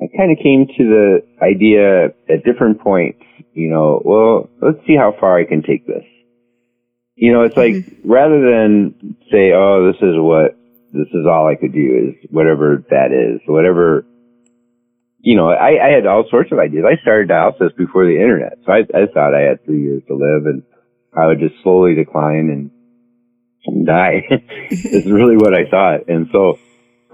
I 0.00 0.06
kind 0.14 0.30
of 0.30 0.38
came 0.42 0.66
to 0.66 0.84
the 0.84 1.22
idea 1.42 2.12
at 2.28 2.44
different 2.44 2.80
points, 2.80 3.22
you 3.54 3.70
know, 3.70 4.02
well, 4.04 4.50
let's 4.60 4.84
see 4.86 4.94
how 4.94 5.14
far 5.18 5.38
I 5.38 5.44
can 5.44 5.62
take 5.62 5.86
this. 5.86 6.04
You 7.14 7.32
know, 7.32 7.42
it's 7.42 7.56
like 7.56 7.72
mm-hmm. 7.72 8.10
rather 8.10 8.40
than 8.40 9.16
say, 9.32 9.52
oh, 9.54 9.90
this 9.90 9.96
is 10.02 10.14
what, 10.16 10.52
this 10.92 11.08
is 11.08 11.26
all 11.26 11.48
I 11.48 11.54
could 11.54 11.72
do 11.72 12.12
is 12.12 12.30
whatever 12.30 12.84
that 12.90 13.10
is, 13.10 13.40
whatever, 13.46 14.04
you 15.20 15.34
know, 15.34 15.48
I, 15.48 15.82
I 15.82 15.88
had 15.94 16.06
all 16.06 16.24
sorts 16.30 16.52
of 16.52 16.58
ideas. 16.58 16.84
I 16.86 17.00
started 17.00 17.30
dialysis 17.30 17.74
before 17.74 18.04
the 18.04 18.20
internet. 18.20 18.58
So 18.66 18.72
I, 18.72 18.80
I 18.80 19.06
thought 19.06 19.34
I 19.34 19.48
had 19.48 19.64
three 19.64 19.80
years 19.80 20.02
to 20.08 20.14
live 20.14 20.44
and 20.44 20.62
I 21.16 21.26
would 21.26 21.40
just 21.40 21.54
slowly 21.62 21.94
decline 21.94 22.50
and, 22.50 22.70
and 23.64 23.86
die. 23.86 24.24
it's 24.30 25.06
really 25.06 25.38
what 25.38 25.54
I 25.54 25.64
thought. 25.70 26.08
And 26.08 26.28
so, 26.30 26.58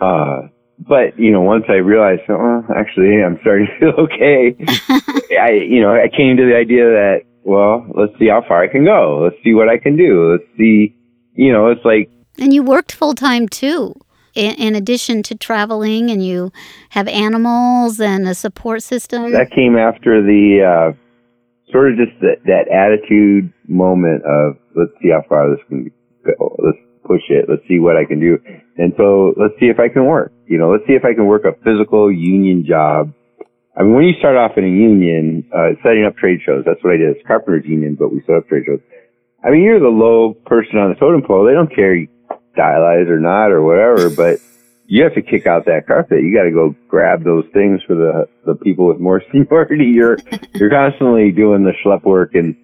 uh, 0.00 0.48
but 0.78 1.18
you 1.18 1.31
know, 1.31 1.40
once 1.40 1.64
I 1.68 1.74
realized, 1.74 2.22
oh, 2.28 2.64
actually, 2.74 3.22
I'm 3.22 3.38
starting 3.40 3.66
to 3.66 3.78
feel 3.78 3.94
okay. 4.05 4.57
I, 5.40 5.52
you 5.52 5.81
know, 5.81 5.94
I 5.94 6.09
came 6.09 6.37
to 6.37 6.44
the 6.44 6.57
idea 6.57 6.85
that, 6.85 7.22
well, 7.44 7.87
let's 7.94 8.12
see 8.18 8.28
how 8.28 8.42
far 8.46 8.62
I 8.62 8.68
can 8.68 8.85
go. 8.85 9.20
Let's 9.22 9.42
see 9.42 9.55
what 9.55 9.68
I 9.68 9.78
can 9.78 9.96
do. 9.96 10.33
Let's 10.33 10.48
see, 10.57 10.94
you 11.35 11.52
know, 11.52 11.68
it's 11.68 11.85
like, 11.85 12.11
And 12.38 12.52
you 12.52 12.62
worked 12.62 12.92
full 12.92 13.14
time 13.14 13.48
too, 13.48 13.94
in, 14.35 14.55
in 14.55 14.74
addition 14.74 15.22
to 15.24 15.35
traveling, 15.35 16.11
and 16.11 16.24
you 16.24 16.52
have 16.90 17.09
animals 17.09 18.00
and 18.00 18.28
a 18.28 18.35
support 18.35 18.83
system. 18.83 19.33
that 19.33 19.50
came 19.50 19.76
after 19.76 20.22
the, 20.22 20.62
uh, 20.62 20.96
sort 21.70 21.92
of 21.92 21.98
just 21.98 22.18
that, 22.20 22.37
that 22.44 22.68
attitude 22.68 23.52
moment 23.66 24.22
of, 24.24 24.57
let's 24.76 24.92
see 25.02 25.11
how 25.11 25.22
far 25.28 25.50
this 25.50 25.64
can 25.68 25.90
go. 26.24 26.57
Let's 26.59 26.78
push 27.04 27.22
it. 27.28 27.46
Let's 27.48 27.62
see 27.68 27.78
what 27.78 27.96
I 27.96 28.04
can 28.04 28.20
do. 28.20 28.38
And 28.76 28.92
so 28.96 29.34
let's 29.36 29.54
see 29.60 29.66
if 29.66 29.78
I 29.78 29.88
can 29.88 30.06
work. 30.06 30.32
You 30.46 30.58
know, 30.58 30.70
let's 30.70 30.84
see 30.86 30.94
if 30.94 31.04
I 31.04 31.14
can 31.14 31.26
work 31.26 31.44
a 31.44 31.52
physical 31.64 32.10
union 32.10 32.64
job. 32.66 33.12
I 33.76 33.82
mean, 33.82 33.94
when 33.94 34.04
you 34.04 34.14
start 34.18 34.36
off 34.36 34.58
in 34.58 34.64
a 34.64 34.68
union, 34.68 35.48
uh, 35.54 35.80
setting 35.82 36.04
up 36.04 36.16
trade 36.16 36.40
shows, 36.44 36.64
that's 36.66 36.82
what 36.84 36.92
I 36.92 36.96
did. 36.98 37.16
It's 37.16 37.26
carpenters 37.26 37.64
union, 37.64 37.96
but 37.98 38.12
we 38.12 38.22
set 38.26 38.36
up 38.36 38.48
trade 38.48 38.64
shows. 38.66 38.80
I 39.44 39.50
mean, 39.50 39.62
you're 39.62 39.80
the 39.80 39.88
low 39.88 40.34
person 40.34 40.78
on 40.78 40.90
the 40.90 40.96
totem 40.96 41.22
pole. 41.22 41.46
They 41.46 41.54
don't 41.54 41.74
care 41.74 41.94
you 41.94 42.08
dialyze 42.56 43.08
or 43.08 43.18
not 43.18 43.50
or 43.50 43.62
whatever, 43.62 44.10
but 44.10 44.40
you 44.86 45.02
have 45.04 45.14
to 45.14 45.22
kick 45.22 45.46
out 45.46 45.64
that 45.66 45.86
carpet. 45.86 46.22
You 46.22 46.36
got 46.36 46.44
to 46.44 46.52
go 46.52 46.76
grab 46.86 47.24
those 47.24 47.44
things 47.52 47.80
for 47.86 47.94
the 47.94 48.28
the 48.44 48.54
people 48.54 48.86
with 48.86 49.00
more 49.00 49.22
seniority. 49.32 49.86
You're 49.86 50.18
you're 50.54 50.70
constantly 50.70 51.32
doing 51.32 51.64
the 51.64 51.72
schlep 51.82 52.04
work, 52.04 52.34
and 52.34 52.54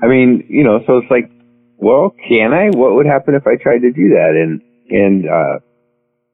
I 0.00 0.06
mean, 0.06 0.46
you 0.48 0.62
know, 0.62 0.80
so 0.86 0.98
it's 0.98 1.10
like, 1.10 1.30
well, 1.78 2.14
can 2.28 2.52
I? 2.52 2.70
What 2.76 2.94
would 2.94 3.06
happen 3.06 3.34
if 3.34 3.46
I 3.46 3.56
tried 3.56 3.80
to 3.80 3.92
do 3.92 4.10
that? 4.10 4.32
And 4.34 4.60
and 4.90 5.28
uh, 5.28 5.58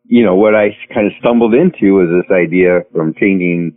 you 0.04 0.24
know, 0.24 0.34
what 0.34 0.54
I 0.54 0.76
kind 0.92 1.06
of 1.06 1.12
stumbled 1.20 1.54
into 1.54 1.94
was 1.94 2.08
this 2.08 2.30
idea 2.34 2.80
from 2.92 3.14
changing 3.14 3.76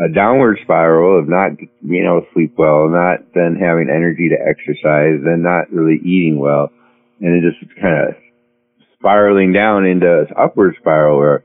a 0.00 0.12
downward 0.12 0.58
spiral 0.62 1.18
of 1.18 1.28
not 1.28 1.52
able 1.52 2.20
to 2.22 2.26
sleep 2.32 2.54
well, 2.56 2.88
not 2.88 3.20
then 3.34 3.56
having 3.60 3.90
energy 3.90 4.30
to 4.30 4.36
exercise, 4.40 5.20
then 5.24 5.42
not 5.42 5.70
really 5.70 6.00
eating 6.04 6.38
well, 6.38 6.70
and 7.20 7.44
it 7.44 7.50
just 7.50 7.74
kind 7.80 8.08
of 8.08 8.14
spiraling 8.98 9.52
down 9.52 9.84
into 9.84 10.06
this 10.06 10.34
upward 10.38 10.76
spiral 10.80 11.18
where 11.18 11.44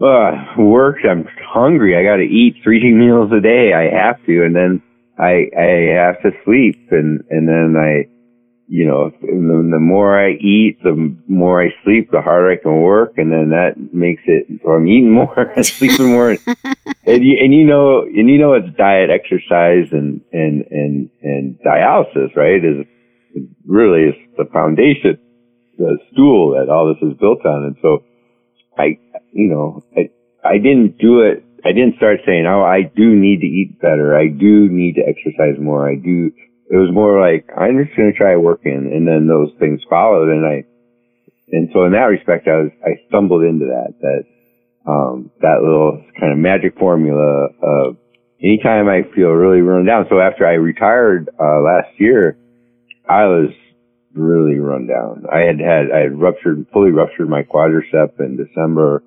uh, 0.00 0.54
work, 0.58 0.98
I'm 1.08 1.26
hungry, 1.42 1.96
I 1.96 2.04
got 2.04 2.16
to 2.16 2.22
eat 2.22 2.62
three 2.62 2.92
meals 2.94 3.30
a 3.32 3.40
day, 3.40 3.72
I 3.74 3.90
have 3.90 4.24
to, 4.26 4.44
and 4.44 4.54
then 4.54 4.82
I 5.18 5.50
I 5.56 5.70
have 5.96 6.22
to 6.22 6.30
sleep, 6.44 6.88
and 6.90 7.22
and 7.28 7.48
then 7.48 7.74
I, 7.76 8.06
you 8.68 8.86
know, 8.86 9.10
the, 9.20 9.26
the 9.26 9.78
more 9.80 10.18
I 10.18 10.32
eat, 10.32 10.78
the 10.82 11.16
more 11.26 11.62
I 11.62 11.70
sleep, 11.84 12.10
the 12.10 12.20
harder 12.20 12.50
I 12.52 12.56
can 12.56 12.82
work, 12.82 13.14
and 13.16 13.32
then 13.32 13.50
that 13.50 13.94
makes 13.94 14.22
it 14.26 14.46
so 14.62 14.72
I'm 14.72 14.86
eating 14.86 15.12
more, 15.12 15.52
and 15.56 15.66
sleeping 15.66 16.12
more, 16.12 16.30
and 17.06 17.24
you 17.24 17.38
and 17.40 17.54
you 17.54 17.64
know 17.64 18.02
and 18.02 18.28
you 18.28 18.38
know 18.38 18.54
it's 18.54 18.76
diet, 18.76 19.10
exercise, 19.10 19.88
and 19.92 20.20
and 20.32 20.64
and 20.70 21.10
and 21.22 21.58
dialysis, 21.66 22.36
right? 22.36 22.62
Is 22.64 22.86
really 23.66 24.04
is 24.04 24.14
the 24.36 24.44
foundation. 24.52 25.18
the 25.78 25.98
stool 26.12 26.52
that 26.52 26.72
all 26.72 26.88
this 26.92 27.08
is 27.08 27.16
built 27.18 27.44
on. 27.46 27.64
And 27.64 27.76
so 27.82 28.04
I, 28.76 28.98
you 29.32 29.48
know, 29.48 29.82
I, 29.96 30.10
I 30.44 30.58
didn't 30.58 30.98
do 30.98 31.20
it. 31.20 31.44
I 31.64 31.72
didn't 31.72 31.96
start 31.96 32.20
saying, 32.26 32.46
oh, 32.46 32.62
I 32.62 32.82
do 32.82 33.14
need 33.14 33.40
to 33.40 33.46
eat 33.46 33.80
better. 33.80 34.16
I 34.16 34.28
do 34.28 34.68
need 34.68 34.94
to 34.94 35.02
exercise 35.02 35.60
more. 35.60 35.88
I 35.88 35.96
do. 35.96 36.30
It 36.70 36.76
was 36.76 36.92
more 36.92 37.20
like, 37.20 37.48
I'm 37.56 37.82
just 37.82 37.96
going 37.96 38.12
to 38.12 38.18
try 38.18 38.36
working. 38.36 38.92
And 38.92 39.06
then 39.06 39.26
those 39.26 39.50
things 39.58 39.80
followed. 39.88 40.28
And 40.28 40.44
I, 40.44 40.64
and 41.50 41.70
so 41.72 41.84
in 41.84 41.92
that 41.92 42.12
respect, 42.12 42.46
I 42.46 42.68
was, 42.68 42.70
I 42.84 43.00
stumbled 43.08 43.42
into 43.42 43.66
that, 43.66 43.94
that, 44.00 44.22
um, 44.90 45.30
that 45.40 45.62
little 45.62 46.04
kind 46.20 46.32
of 46.32 46.38
magic 46.38 46.78
formula 46.78 47.48
of 47.62 47.96
anytime 48.42 48.88
I 48.88 49.02
feel 49.14 49.30
really 49.30 49.62
run 49.62 49.86
down. 49.86 50.06
So 50.10 50.20
after 50.20 50.46
I 50.46 50.54
retired, 50.54 51.28
uh, 51.40 51.60
last 51.60 51.88
year, 51.98 52.36
I 53.08 53.24
was 53.24 53.50
really 54.14 54.58
run 54.58 54.86
down. 54.86 55.24
I 55.32 55.40
had 55.40 55.60
had, 55.60 55.90
I 55.94 56.00
had 56.00 56.20
ruptured, 56.20 56.66
fully 56.72 56.90
ruptured 56.90 57.28
my 57.28 57.42
quadricep 57.42 58.20
in 58.20 58.36
December. 58.36 59.02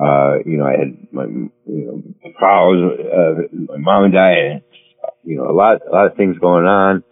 Uh, 0.00 0.38
you 0.46 0.56
know, 0.56 0.64
I 0.64 0.78
had 0.78 1.12
my, 1.12 1.24
you 1.24 1.50
know, 1.66 2.02
problems, 2.38 3.00
uh, 3.00 3.56
my 3.72 3.78
mom 3.78 4.10
died, 4.12 4.62
you 5.24 5.36
know, 5.36 5.50
a 5.50 5.54
lot, 5.54 5.80
a 5.86 5.90
lot 5.90 6.06
of 6.06 6.16
things 6.16 6.38
going 6.38 6.64
on, 6.64 7.02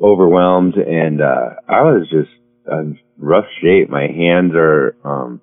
overwhelmed. 0.00 0.74
And, 0.74 1.20
uh, 1.20 1.50
I 1.68 1.82
was 1.82 2.08
just 2.10 2.30
in 2.70 2.98
rough 3.16 3.46
shape. 3.62 3.88
My 3.88 4.06
hands 4.06 4.52
are, 4.54 4.96
um, 5.04 5.40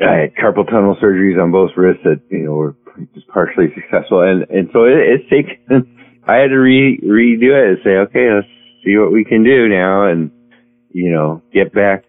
I 0.00 0.16
had 0.16 0.34
carpal 0.34 0.68
tunnel 0.68 0.96
surgeries 1.02 1.42
on 1.42 1.52
both 1.52 1.70
wrists 1.76 2.02
that, 2.04 2.20
you 2.30 2.44
know, 2.44 2.52
were 2.52 2.76
just 3.14 3.28
partially 3.28 3.68
successful. 3.74 4.22
And, 4.22 4.42
and 4.50 4.68
so 4.72 4.84
it, 4.84 4.96
it's 4.98 5.30
taken, 5.30 5.98
I 6.26 6.36
had 6.36 6.48
to 6.48 6.58
re, 6.58 7.00
redo 7.02 7.54
it 7.54 7.68
and 7.68 7.78
say, 7.84 7.90
okay, 8.08 8.28
let's 8.34 8.48
see 8.84 8.96
what 8.96 9.12
we 9.12 9.24
can 9.24 9.44
do 9.44 9.68
now 9.68 10.08
and, 10.08 10.30
you 10.90 11.12
know, 11.12 11.42
get 11.52 11.72
back 11.72 12.04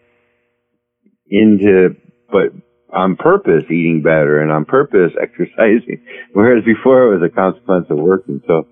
into, 1.29 1.95
but 2.31 2.53
on 2.93 3.15
purpose 3.15 3.63
eating 3.65 4.02
better 4.02 4.39
and 4.41 4.52
on 4.52 4.65
purpose 4.65 5.12
exercising. 5.21 6.04
Whereas 6.34 6.63
before 6.63 7.04
it 7.04 7.19
was 7.19 7.30
a 7.30 7.34
consequence 7.34 7.88
of 7.89 7.97
working. 7.97 8.41
So, 8.47 8.67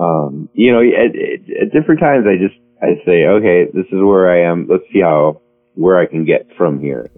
um, 0.00 0.48
you 0.54 0.72
know, 0.72 0.80
at, 0.80 1.14
at, 1.14 1.72
different 1.72 2.00
times 2.00 2.26
I 2.26 2.36
just, 2.36 2.58
I 2.82 3.02
say, 3.06 3.26
okay, 3.26 3.66
this 3.72 3.86
is 3.86 4.00
where 4.00 4.30
I 4.30 4.50
am. 4.50 4.66
Let's 4.68 4.84
see 4.92 5.00
how, 5.00 5.40
where 5.74 5.98
I 5.98 6.06
can 6.06 6.24
get 6.24 6.48
from 6.56 6.80
here. 6.80 7.10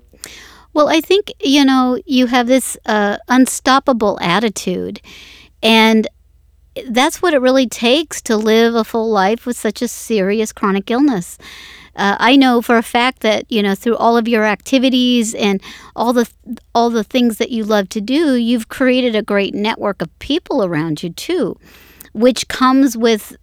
Well, 0.74 0.88
I 0.88 1.00
think, 1.00 1.32
you 1.40 1.64
know, 1.64 1.98
you 2.04 2.26
have 2.26 2.48
this 2.48 2.76
uh, 2.84 3.18
unstoppable 3.28 4.18
attitude. 4.20 5.00
And 5.62 6.06
that's 6.88 7.22
what 7.22 7.32
it 7.32 7.40
really 7.40 7.68
takes 7.68 8.20
to 8.22 8.36
live 8.36 8.74
a 8.74 8.84
full 8.84 9.10
life 9.10 9.46
with 9.46 9.56
such 9.56 9.80
a 9.80 9.88
serious 9.88 10.52
chronic 10.52 10.90
illness. 10.90 11.38
Uh, 11.96 12.16
I 12.18 12.36
know 12.36 12.60
for 12.60 12.76
a 12.76 12.82
fact 12.82 13.20
that 13.20 13.50
you 13.50 13.62
know 13.62 13.74
through 13.74 13.96
all 13.96 14.16
of 14.16 14.28
your 14.28 14.44
activities 14.44 15.34
and 15.34 15.62
all 15.94 16.12
the 16.12 16.30
all 16.74 16.90
the 16.90 17.04
things 17.04 17.38
that 17.38 17.50
you 17.50 17.64
love 17.64 17.88
to 17.90 18.00
do, 18.00 18.34
you've 18.34 18.68
created 18.68 19.14
a 19.14 19.22
great 19.22 19.54
network 19.54 20.02
of 20.02 20.18
people 20.18 20.64
around 20.64 21.02
you 21.02 21.10
too, 21.10 21.58
which 22.12 22.48
comes 22.48 22.96
with 22.96 23.36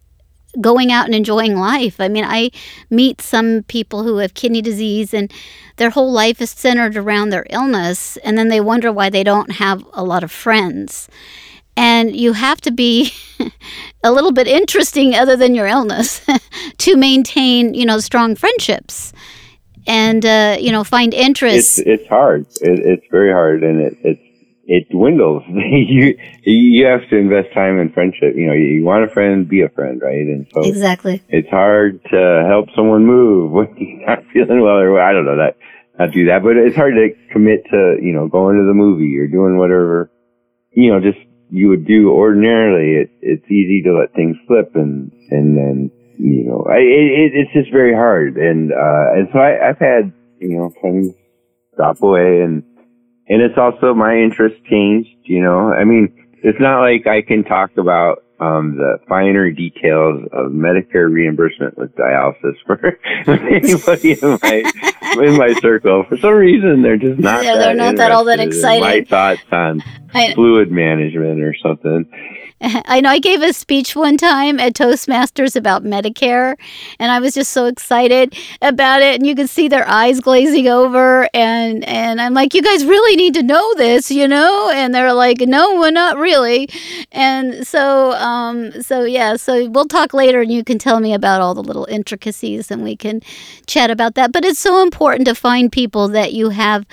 going 0.60 0.92
out 0.92 1.06
and 1.06 1.16
enjoying 1.16 1.56
life. 1.56 2.00
I 2.02 2.10
mean, 2.10 2.26
I 2.26 2.52
meet 2.90 3.22
some 3.22 3.64
people 3.64 4.04
who 4.04 4.18
have 4.18 4.34
kidney 4.34 4.62
disease 4.62 5.14
and 5.14 5.32
their 5.78 5.92
whole 5.92 6.12
life 6.12 6.42
is 6.42 6.50
centered 6.50 6.98
around 6.98 7.30
their 7.30 7.46
illness, 7.50 8.18
and 8.18 8.38
then 8.38 8.50
they 8.50 8.60
wonder 8.60 8.92
why 8.92 9.10
they 9.10 9.24
don't 9.24 9.54
have 9.54 9.86
a 9.94 10.04
lot 10.04 10.24
of 10.24 10.32
friends. 10.32 11.08
And 11.78 12.16
you 12.16 12.34
have 12.34 12.62
to 12.62 12.72
be 12.72 13.12
a 14.04 14.12
little 14.12 14.32
bit 14.32 14.48
interesting 14.48 15.16
other 15.16 15.36
than 15.36 15.56
your 15.56 15.68
illness 15.68 16.26
to 16.78 16.96
maintain, 16.98 17.74
you 17.74 17.86
know, 17.86 18.00
strong 18.00 18.36
friendships 18.36 19.14
and, 19.88 20.26
uh, 20.26 20.58
you 20.60 20.72
know, 20.72 20.84
find 20.84 21.14
interest. 21.14 21.80
It's, 21.80 22.02
it's 22.02 22.10
hard. 22.10 22.46
It, 22.62 22.80
it's 22.80 23.06
very 23.10 23.32
hard. 23.32 23.64
And 23.64 23.82
it, 23.82 23.98
it's, 24.04 24.22
it 24.66 24.90
dwindles. 24.90 25.44
you 25.50 26.18
you 26.44 26.86
have 26.86 27.08
to 27.10 27.18
invest 27.18 27.54
time 27.54 27.78
in 27.80 27.92
friendship. 27.92 28.36
You 28.36 28.48
know, 28.48 28.54
you 28.54 28.86
want 28.86 29.04
a 29.04 29.10
friend, 29.10 29.48
be 29.48 29.62
a 29.62 29.70
friend, 29.70 30.02
right? 30.02 30.26
And 30.28 30.48
so 30.54 30.62
exactly, 30.62 31.22
it's 31.28 31.50
hard 31.50 32.02
to 32.12 32.46
help 32.48 32.70
someone 32.76 33.06
move 33.06 33.52
when 33.52 33.76
you're 33.76 34.08
not 34.08 34.24
feeling 34.32 34.62
well, 34.62 34.78
or 34.78 35.02
I 35.02 35.12
don't 35.12 35.26
know 35.26 35.38
that 35.38 35.58
not 36.00 36.12
do 36.12 36.26
that, 36.28 36.44
but 36.44 36.58
it's 36.58 36.76
hard 36.76 36.96
to 36.96 37.10
commit 37.32 37.66
to 37.72 37.98
you 38.02 38.14
know 38.14 38.28
going 38.28 38.58
to 38.58 38.66
the 38.66 38.74
movie 38.74 39.18
or 39.18 39.28
doing 39.28 39.58
whatever 39.58 40.10
you 40.72 40.92
know 40.92 41.00
just 41.00 41.20
you 41.52 41.70
would 41.70 41.86
do 41.86 42.10
ordinarily. 42.10 43.02
It, 43.02 43.12
it's 43.22 43.46
easy 43.52 43.84
to 43.84 44.00
let 44.00 44.14
things 44.14 44.38
slip, 44.48 44.76
and 44.76 45.12
and 45.30 45.58
then 45.58 45.92
you 46.18 46.46
know 46.46 46.66
I, 46.68 46.78
it, 46.78 47.32
it's 47.36 47.54
just 47.54 47.72
very 47.72 47.94
hard. 47.94 48.38
And 48.38 48.72
uh, 48.72 49.14
and 49.14 49.28
so 49.32 49.40
I, 49.40 49.70
I've 49.70 49.80
had 49.80 50.12
you 50.40 50.58
know 50.58 50.74
things 50.82 51.14
drop 51.76 52.02
away 52.02 52.42
and 52.42 52.64
and 53.28 53.42
it's 53.42 53.58
also 53.58 53.94
my 53.94 54.16
interest 54.18 54.56
changed. 54.70 55.10
You 55.24 55.42
know, 55.42 55.72
I 55.72 55.84
mean, 55.84 56.14
it's 56.44 56.60
not 56.60 56.82
like 56.82 57.08
I 57.08 57.22
can 57.22 57.44
talk 57.44 57.72
about 57.78 58.24
um, 58.42 58.76
the 58.76 58.98
finer 59.08 59.52
details 59.52 60.24
of 60.34 60.52
Medicare 60.52 61.12
reimbursement 61.12 61.78
with 61.78 61.96
dialysis 61.96 62.56
for 62.66 62.98
anybody 63.48 64.14
in 64.14 64.40
my 64.42 64.64
in 65.20 65.38
my 65.38 65.54
circle. 65.60 66.04
For 66.08 66.18
some 66.18 66.34
reason, 66.34 66.82
they're 66.82 66.98
just 66.98 67.20
not. 67.20 67.44
Yeah, 67.44 67.58
they're 67.58 67.74
not 67.74 67.96
that 67.98 68.12
all 68.12 68.26
that 68.26 68.40
excited. 68.40 68.82
My 68.82 69.04
thoughts 69.04 69.42
on 69.52 69.84
I, 70.14 70.34
fluid 70.34 70.72
management 70.72 71.42
or 71.42 71.56
something. 71.62 72.10
I 72.86 73.02
know 73.02 73.10
I 73.10 73.20
gave 73.20 73.42
a 73.42 73.54
speech 73.54 73.96
one 73.96 74.18
time 74.18 74.60
at 74.60 74.74
Toastmasters 74.74 75.56
about 75.56 75.84
Medicare, 75.84 76.56
and 77.00 77.12
I 77.12 77.20
was 77.20 77.34
just 77.34 77.52
so 77.52 77.66
excited 77.66 78.36
about 78.62 79.02
it. 79.02 79.16
And 79.16 79.26
you 79.26 79.36
could 79.36 79.50
see 79.50 79.68
their 79.68 79.88
eyes 79.88 80.20
glazing 80.20 80.68
over, 80.68 81.28
and 81.34 81.84
and 81.86 82.22
I'm 82.22 82.36
like, 82.36 82.54
you 82.54 82.62
guys 82.62 82.86
really 82.86 83.16
need 83.16 83.34
to 83.34 83.44
know 83.44 83.74
this, 83.76 84.12
you 84.12 84.28
know? 84.28 84.70
And 84.74 84.94
they're 84.94 85.14
like, 85.14 85.40
no, 85.42 85.80
we're 85.80 85.92
not 85.92 86.18
really. 86.18 86.70
And 87.12 87.66
so, 87.66 88.12
um, 88.12 88.72
so 88.84 89.04
yeah, 89.06 89.38
so 89.38 89.68
we'll 89.70 89.88
talk 89.88 90.14
later, 90.14 90.42
and 90.42 90.52
you 90.52 90.64
can 90.64 90.78
tell 90.78 91.00
me 91.00 91.14
about 91.16 91.42
all 91.42 91.56
the 91.56 91.64
little 91.64 91.86
intricacies, 91.86 92.70
and 92.70 92.84
we 92.84 92.96
can 92.96 93.22
chat 93.66 93.90
about 93.90 94.14
that. 94.16 94.32
But 94.32 94.46
it's 94.46 94.60
so 94.60 94.84
important 94.84 95.28
to 95.28 95.34
find 95.34 95.72
people 95.72 96.08
that 96.10 96.34
you 96.34 96.50
have 96.50 96.86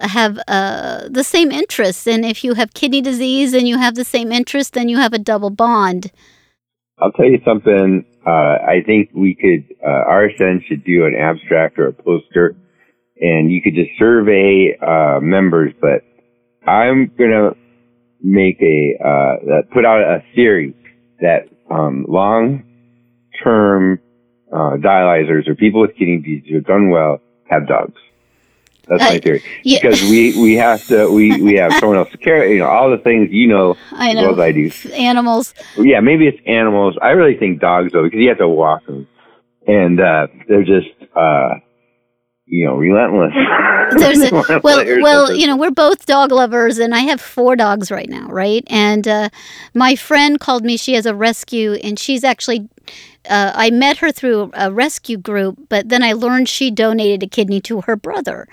have 0.00 0.38
uh, 0.48 1.08
the 1.08 1.24
same 1.24 1.50
interests. 1.50 2.06
And 2.06 2.24
if 2.24 2.44
you 2.44 2.54
have 2.54 2.74
kidney 2.74 3.00
disease 3.00 3.54
and 3.54 3.66
you 3.66 3.78
have 3.78 3.94
the 3.94 4.04
same 4.04 4.32
interest, 4.32 4.74
then 4.74 4.88
you 4.88 4.98
have 4.98 5.12
a 5.12 5.18
double 5.18 5.50
bond. 5.50 6.12
I'll 7.00 7.12
tell 7.12 7.26
you 7.26 7.40
something. 7.44 8.04
Uh, 8.26 8.30
I 8.30 8.82
think 8.84 9.10
we 9.14 9.34
could, 9.34 9.74
uh, 9.82 10.04
RSN 10.10 10.66
should 10.68 10.84
do 10.84 11.06
an 11.06 11.14
abstract 11.14 11.78
or 11.78 11.88
a 11.88 11.92
poster 11.92 12.56
and 13.20 13.50
you 13.50 13.60
could 13.62 13.74
just 13.74 13.90
survey, 13.98 14.76
uh, 14.80 15.18
members, 15.20 15.72
but 15.80 16.02
I'm 16.68 17.10
going 17.16 17.30
to 17.30 17.56
make 18.22 18.60
a, 18.60 18.94
uh, 19.04 19.62
put 19.72 19.84
out 19.84 20.00
a 20.00 20.22
theory 20.34 20.74
that, 21.20 21.48
um, 21.70 22.04
long 22.08 22.64
term, 23.42 24.00
uh, 24.52 24.76
dialyzers 24.76 25.48
or 25.48 25.54
people 25.54 25.80
with 25.80 25.96
kidney 25.96 26.18
disease 26.18 26.44
who 26.48 26.54
have 26.56 26.66
done 26.66 26.90
well 26.90 27.20
have 27.50 27.66
dogs. 27.66 27.98
That's 28.88 29.02
my 29.02 29.18
theory. 29.18 29.42
Yeah. 29.62 29.80
Because 29.82 30.02
we, 30.02 30.40
we 30.40 30.54
have 30.54 30.84
to 30.86 31.10
we, 31.10 31.40
we 31.40 31.54
have 31.54 31.72
someone 31.78 31.98
else 31.98 32.10
to 32.10 32.18
care. 32.18 32.46
You 32.50 32.60
know 32.60 32.66
all 32.66 32.90
the 32.90 32.98
things 32.98 33.28
you 33.30 33.46
know. 33.46 33.76
I 33.92 34.12
know. 34.12 34.20
As 34.20 34.24
well 34.26 34.34
as 34.34 34.40
I 34.40 34.52
do. 34.52 34.70
Animals. 34.94 35.54
Yeah, 35.76 36.00
maybe 36.00 36.26
it's 36.26 36.38
animals. 36.46 36.96
I 37.00 37.10
really 37.10 37.36
think 37.36 37.60
dogs 37.60 37.92
though 37.92 38.04
because 38.04 38.20
you 38.20 38.28
have 38.28 38.38
to 38.38 38.48
walk 38.48 38.84
them, 38.86 39.06
and 39.66 40.00
uh, 40.00 40.26
they're 40.48 40.64
just 40.64 40.88
uh, 41.14 41.54
you 42.48 42.64
know 42.66 42.74
relentless. 42.74 43.32
There's 43.96 44.20
a, 44.20 44.60
well, 44.62 44.84
well, 45.00 45.32
you 45.32 45.46
know 45.46 45.56
we're 45.56 45.70
both 45.70 46.04
dog 46.04 46.30
lovers, 46.30 46.78
and 46.78 46.94
I 46.94 47.00
have 47.00 47.20
four 47.20 47.56
dogs 47.56 47.90
right 47.90 48.08
now, 48.08 48.28
right? 48.28 48.62
And 48.66 49.08
uh, 49.08 49.30
my 49.74 49.96
friend 49.96 50.38
called 50.38 50.64
me. 50.64 50.76
She 50.76 50.94
has 50.94 51.06
a 51.06 51.14
rescue, 51.14 51.74
and 51.74 51.98
she's 51.98 52.22
actually 52.22 52.68
uh, 53.28 53.52
I 53.54 53.70
met 53.70 53.98
her 53.98 54.10
through 54.10 54.50
a 54.54 54.72
rescue 54.72 55.18
group, 55.18 55.58
but 55.68 55.88
then 55.88 56.02
I 56.02 56.12
learned 56.12 56.48
she 56.48 56.70
donated 56.70 57.22
a 57.22 57.26
kidney 57.26 57.60
to 57.62 57.82
her 57.82 57.96
brother. 57.96 58.48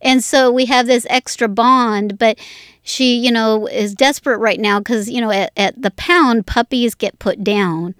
And 0.00 0.24
so 0.24 0.50
we 0.50 0.66
have 0.66 0.86
this 0.86 1.06
extra 1.10 1.48
bond, 1.48 2.18
but 2.18 2.38
she, 2.82 3.16
you 3.16 3.30
know, 3.30 3.66
is 3.66 3.94
desperate 3.94 4.38
right 4.38 4.60
now 4.60 4.78
because, 4.78 5.10
you 5.10 5.20
know, 5.20 5.30
at, 5.30 5.52
at 5.56 5.80
the 5.80 5.90
pound, 5.92 6.46
puppies 6.46 6.94
get 6.94 7.18
put 7.18 7.44
down 7.44 7.94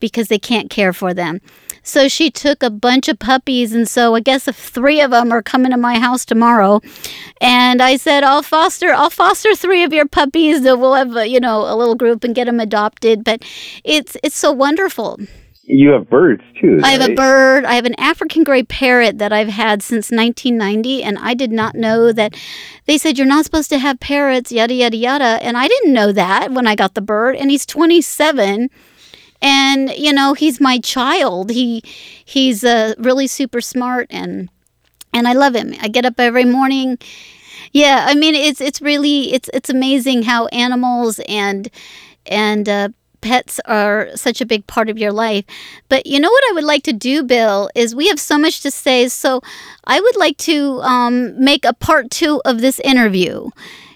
because 0.00 0.28
they 0.28 0.38
can't 0.38 0.70
care 0.70 0.92
for 0.92 1.12
them. 1.14 1.40
So 1.82 2.06
she 2.06 2.30
took 2.30 2.62
a 2.62 2.70
bunch 2.70 3.08
of 3.08 3.18
puppies, 3.18 3.72
and 3.72 3.88
so 3.88 4.14
I 4.14 4.20
guess 4.20 4.46
if 4.46 4.56
three 4.56 5.00
of 5.00 5.10
them 5.10 5.32
are 5.32 5.42
coming 5.42 5.70
to 5.70 5.78
my 5.78 5.98
house 5.98 6.24
tomorrow, 6.24 6.80
and 7.40 7.80
I 7.80 7.96
said 7.96 8.24
I'll 8.24 8.42
foster, 8.42 8.92
I'll 8.92 9.10
foster 9.10 9.54
three 9.54 9.82
of 9.84 9.92
your 9.92 10.06
puppies. 10.06 10.62
That 10.62 10.78
we'll 10.78 10.94
have, 10.94 11.16
a, 11.16 11.26
you 11.26 11.40
know, 11.40 11.60
a 11.62 11.74
little 11.74 11.94
group 11.94 12.24
and 12.24 12.34
get 12.34 12.44
them 12.44 12.60
adopted. 12.60 13.24
But 13.24 13.42
it's 13.84 14.16
it's 14.22 14.36
so 14.36 14.52
wonderful. 14.52 15.18
You 15.70 15.90
have 15.90 16.08
birds 16.08 16.42
too. 16.60 16.80
I 16.82 16.92
have 16.92 17.10
a 17.10 17.14
bird. 17.14 17.66
I 17.66 17.74
have 17.74 17.84
an 17.84 17.98
African 17.98 18.42
gray 18.42 18.62
parrot 18.62 19.18
that 19.18 19.34
I've 19.34 19.48
had 19.48 19.82
since 19.82 20.10
1990, 20.10 21.02
and 21.02 21.18
I 21.18 21.34
did 21.34 21.52
not 21.52 21.74
know 21.74 22.10
that. 22.10 22.34
They 22.86 22.96
said 22.96 23.18
you're 23.18 23.26
not 23.26 23.44
supposed 23.44 23.68
to 23.70 23.78
have 23.78 24.00
parrots, 24.00 24.50
yada 24.50 24.72
yada 24.72 24.96
yada, 24.96 25.38
and 25.42 25.58
I 25.58 25.68
didn't 25.68 25.92
know 25.92 26.10
that 26.12 26.52
when 26.52 26.66
I 26.66 26.74
got 26.74 26.94
the 26.94 27.02
bird. 27.02 27.36
And 27.36 27.50
he's 27.50 27.66
27, 27.66 28.70
and 29.40 29.90
you 29.90 30.12
know 30.12 30.34
he's 30.34 30.60
my 30.60 30.78
child. 30.78 31.50
He 31.50 31.82
he's 32.24 32.64
uh, 32.64 32.94
really 32.98 33.26
super 33.26 33.60
smart 33.60 34.06
and 34.10 34.50
and 35.12 35.26
I 35.28 35.32
love 35.32 35.54
him. 35.54 35.74
I 35.80 35.88
get 35.88 36.04
up 36.04 36.18
every 36.20 36.44
morning. 36.44 36.98
Yeah, 37.72 38.06
I 38.08 38.14
mean 38.14 38.34
it's 38.34 38.60
it's 38.60 38.80
really 38.80 39.32
it's 39.32 39.50
it's 39.52 39.70
amazing 39.70 40.22
how 40.24 40.46
animals 40.48 41.20
and 41.28 41.68
and 42.26 42.68
uh, 42.68 42.88
pets 43.20 43.60
are 43.66 44.08
such 44.14 44.40
a 44.40 44.46
big 44.46 44.66
part 44.66 44.88
of 44.88 44.98
your 44.98 45.12
life. 45.12 45.44
But 45.88 46.06
you 46.06 46.20
know 46.20 46.30
what 46.30 46.44
I 46.50 46.52
would 46.54 46.64
like 46.64 46.82
to 46.84 46.92
do, 46.92 47.22
Bill, 47.22 47.70
is 47.74 47.94
we 47.94 48.08
have 48.08 48.20
so 48.20 48.38
much 48.38 48.60
to 48.62 48.70
say. 48.70 49.08
So 49.08 49.40
I 49.84 50.00
would 50.00 50.16
like 50.16 50.36
to 50.38 50.80
um, 50.82 51.42
make 51.42 51.64
a 51.64 51.74
part 51.74 52.10
two 52.10 52.40
of 52.44 52.60
this 52.60 52.80
interview. 52.80 53.48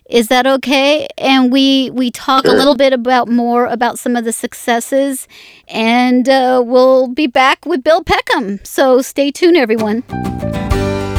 Is 0.09 0.29
that 0.29 0.47
okay? 0.47 1.09
And 1.19 1.53
we 1.53 1.91
we 1.91 2.11
talk 2.11 2.45
sure. 2.45 2.55
a 2.55 2.57
little 2.57 2.77
bit 2.77 2.93
about 2.93 3.29
more 3.29 3.67
about 3.67 3.99
some 3.99 4.17
of 4.17 4.25
the 4.25 4.33
successes, 4.33 5.29
and 5.69 6.29
uh, 6.29 6.63
we'll 6.65 7.09
be 7.09 7.27
back 7.27 7.65
with 7.65 7.83
Bill 7.83 8.03
Peckham. 8.05 8.61
So 8.65 9.01
stay 9.03 9.31
tuned, 9.31 9.57
everyone. 9.57 10.03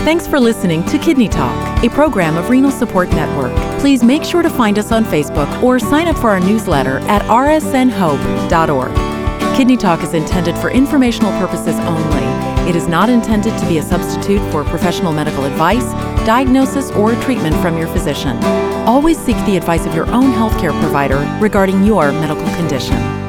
Thanks 0.03 0.27
for 0.27 0.37
listening 0.37 0.83
to 0.87 0.97
Kidney 0.97 1.29
Talk, 1.29 1.83
a 1.83 1.89
program 1.89 2.35
of 2.35 2.49
Renal 2.49 2.71
Support 2.71 3.09
Network. 3.11 3.53
Please 3.79 4.03
make 4.03 4.25
sure 4.25 4.41
to 4.41 4.49
find 4.49 4.77
us 4.77 4.91
on 4.91 5.05
Facebook 5.05 5.63
or 5.63 5.79
sign 5.79 6.07
up 6.07 6.17
for 6.17 6.29
our 6.29 6.41
newsletter 6.41 6.97
at 7.07 7.21
rsnhope.org. 7.23 8.93
Kidney 9.55 9.77
Talk 9.77 10.03
is 10.03 10.13
intended 10.13 10.57
for 10.57 10.69
informational 10.69 11.31
purposes 11.39 11.75
only. 11.79 12.52
It 12.67 12.75
is 12.75 12.87
not 12.87 13.09
intended 13.09 13.57
to 13.57 13.67
be 13.67 13.77
a 13.77 13.83
substitute 13.83 14.39
for 14.51 14.63
professional 14.63 15.11
medical 15.11 15.45
advice, 15.45 15.91
diagnosis, 16.25 16.91
or 16.91 17.13
treatment 17.21 17.55
from 17.57 17.77
your 17.77 17.87
physician. 17.87 18.37
Always 18.87 19.17
seek 19.17 19.35
the 19.45 19.57
advice 19.57 19.85
of 19.85 19.93
your 19.93 20.07
own 20.07 20.31
healthcare 20.31 20.77
provider 20.81 21.19
regarding 21.41 21.83
your 21.83 22.11
medical 22.13 22.47
condition. 22.55 23.22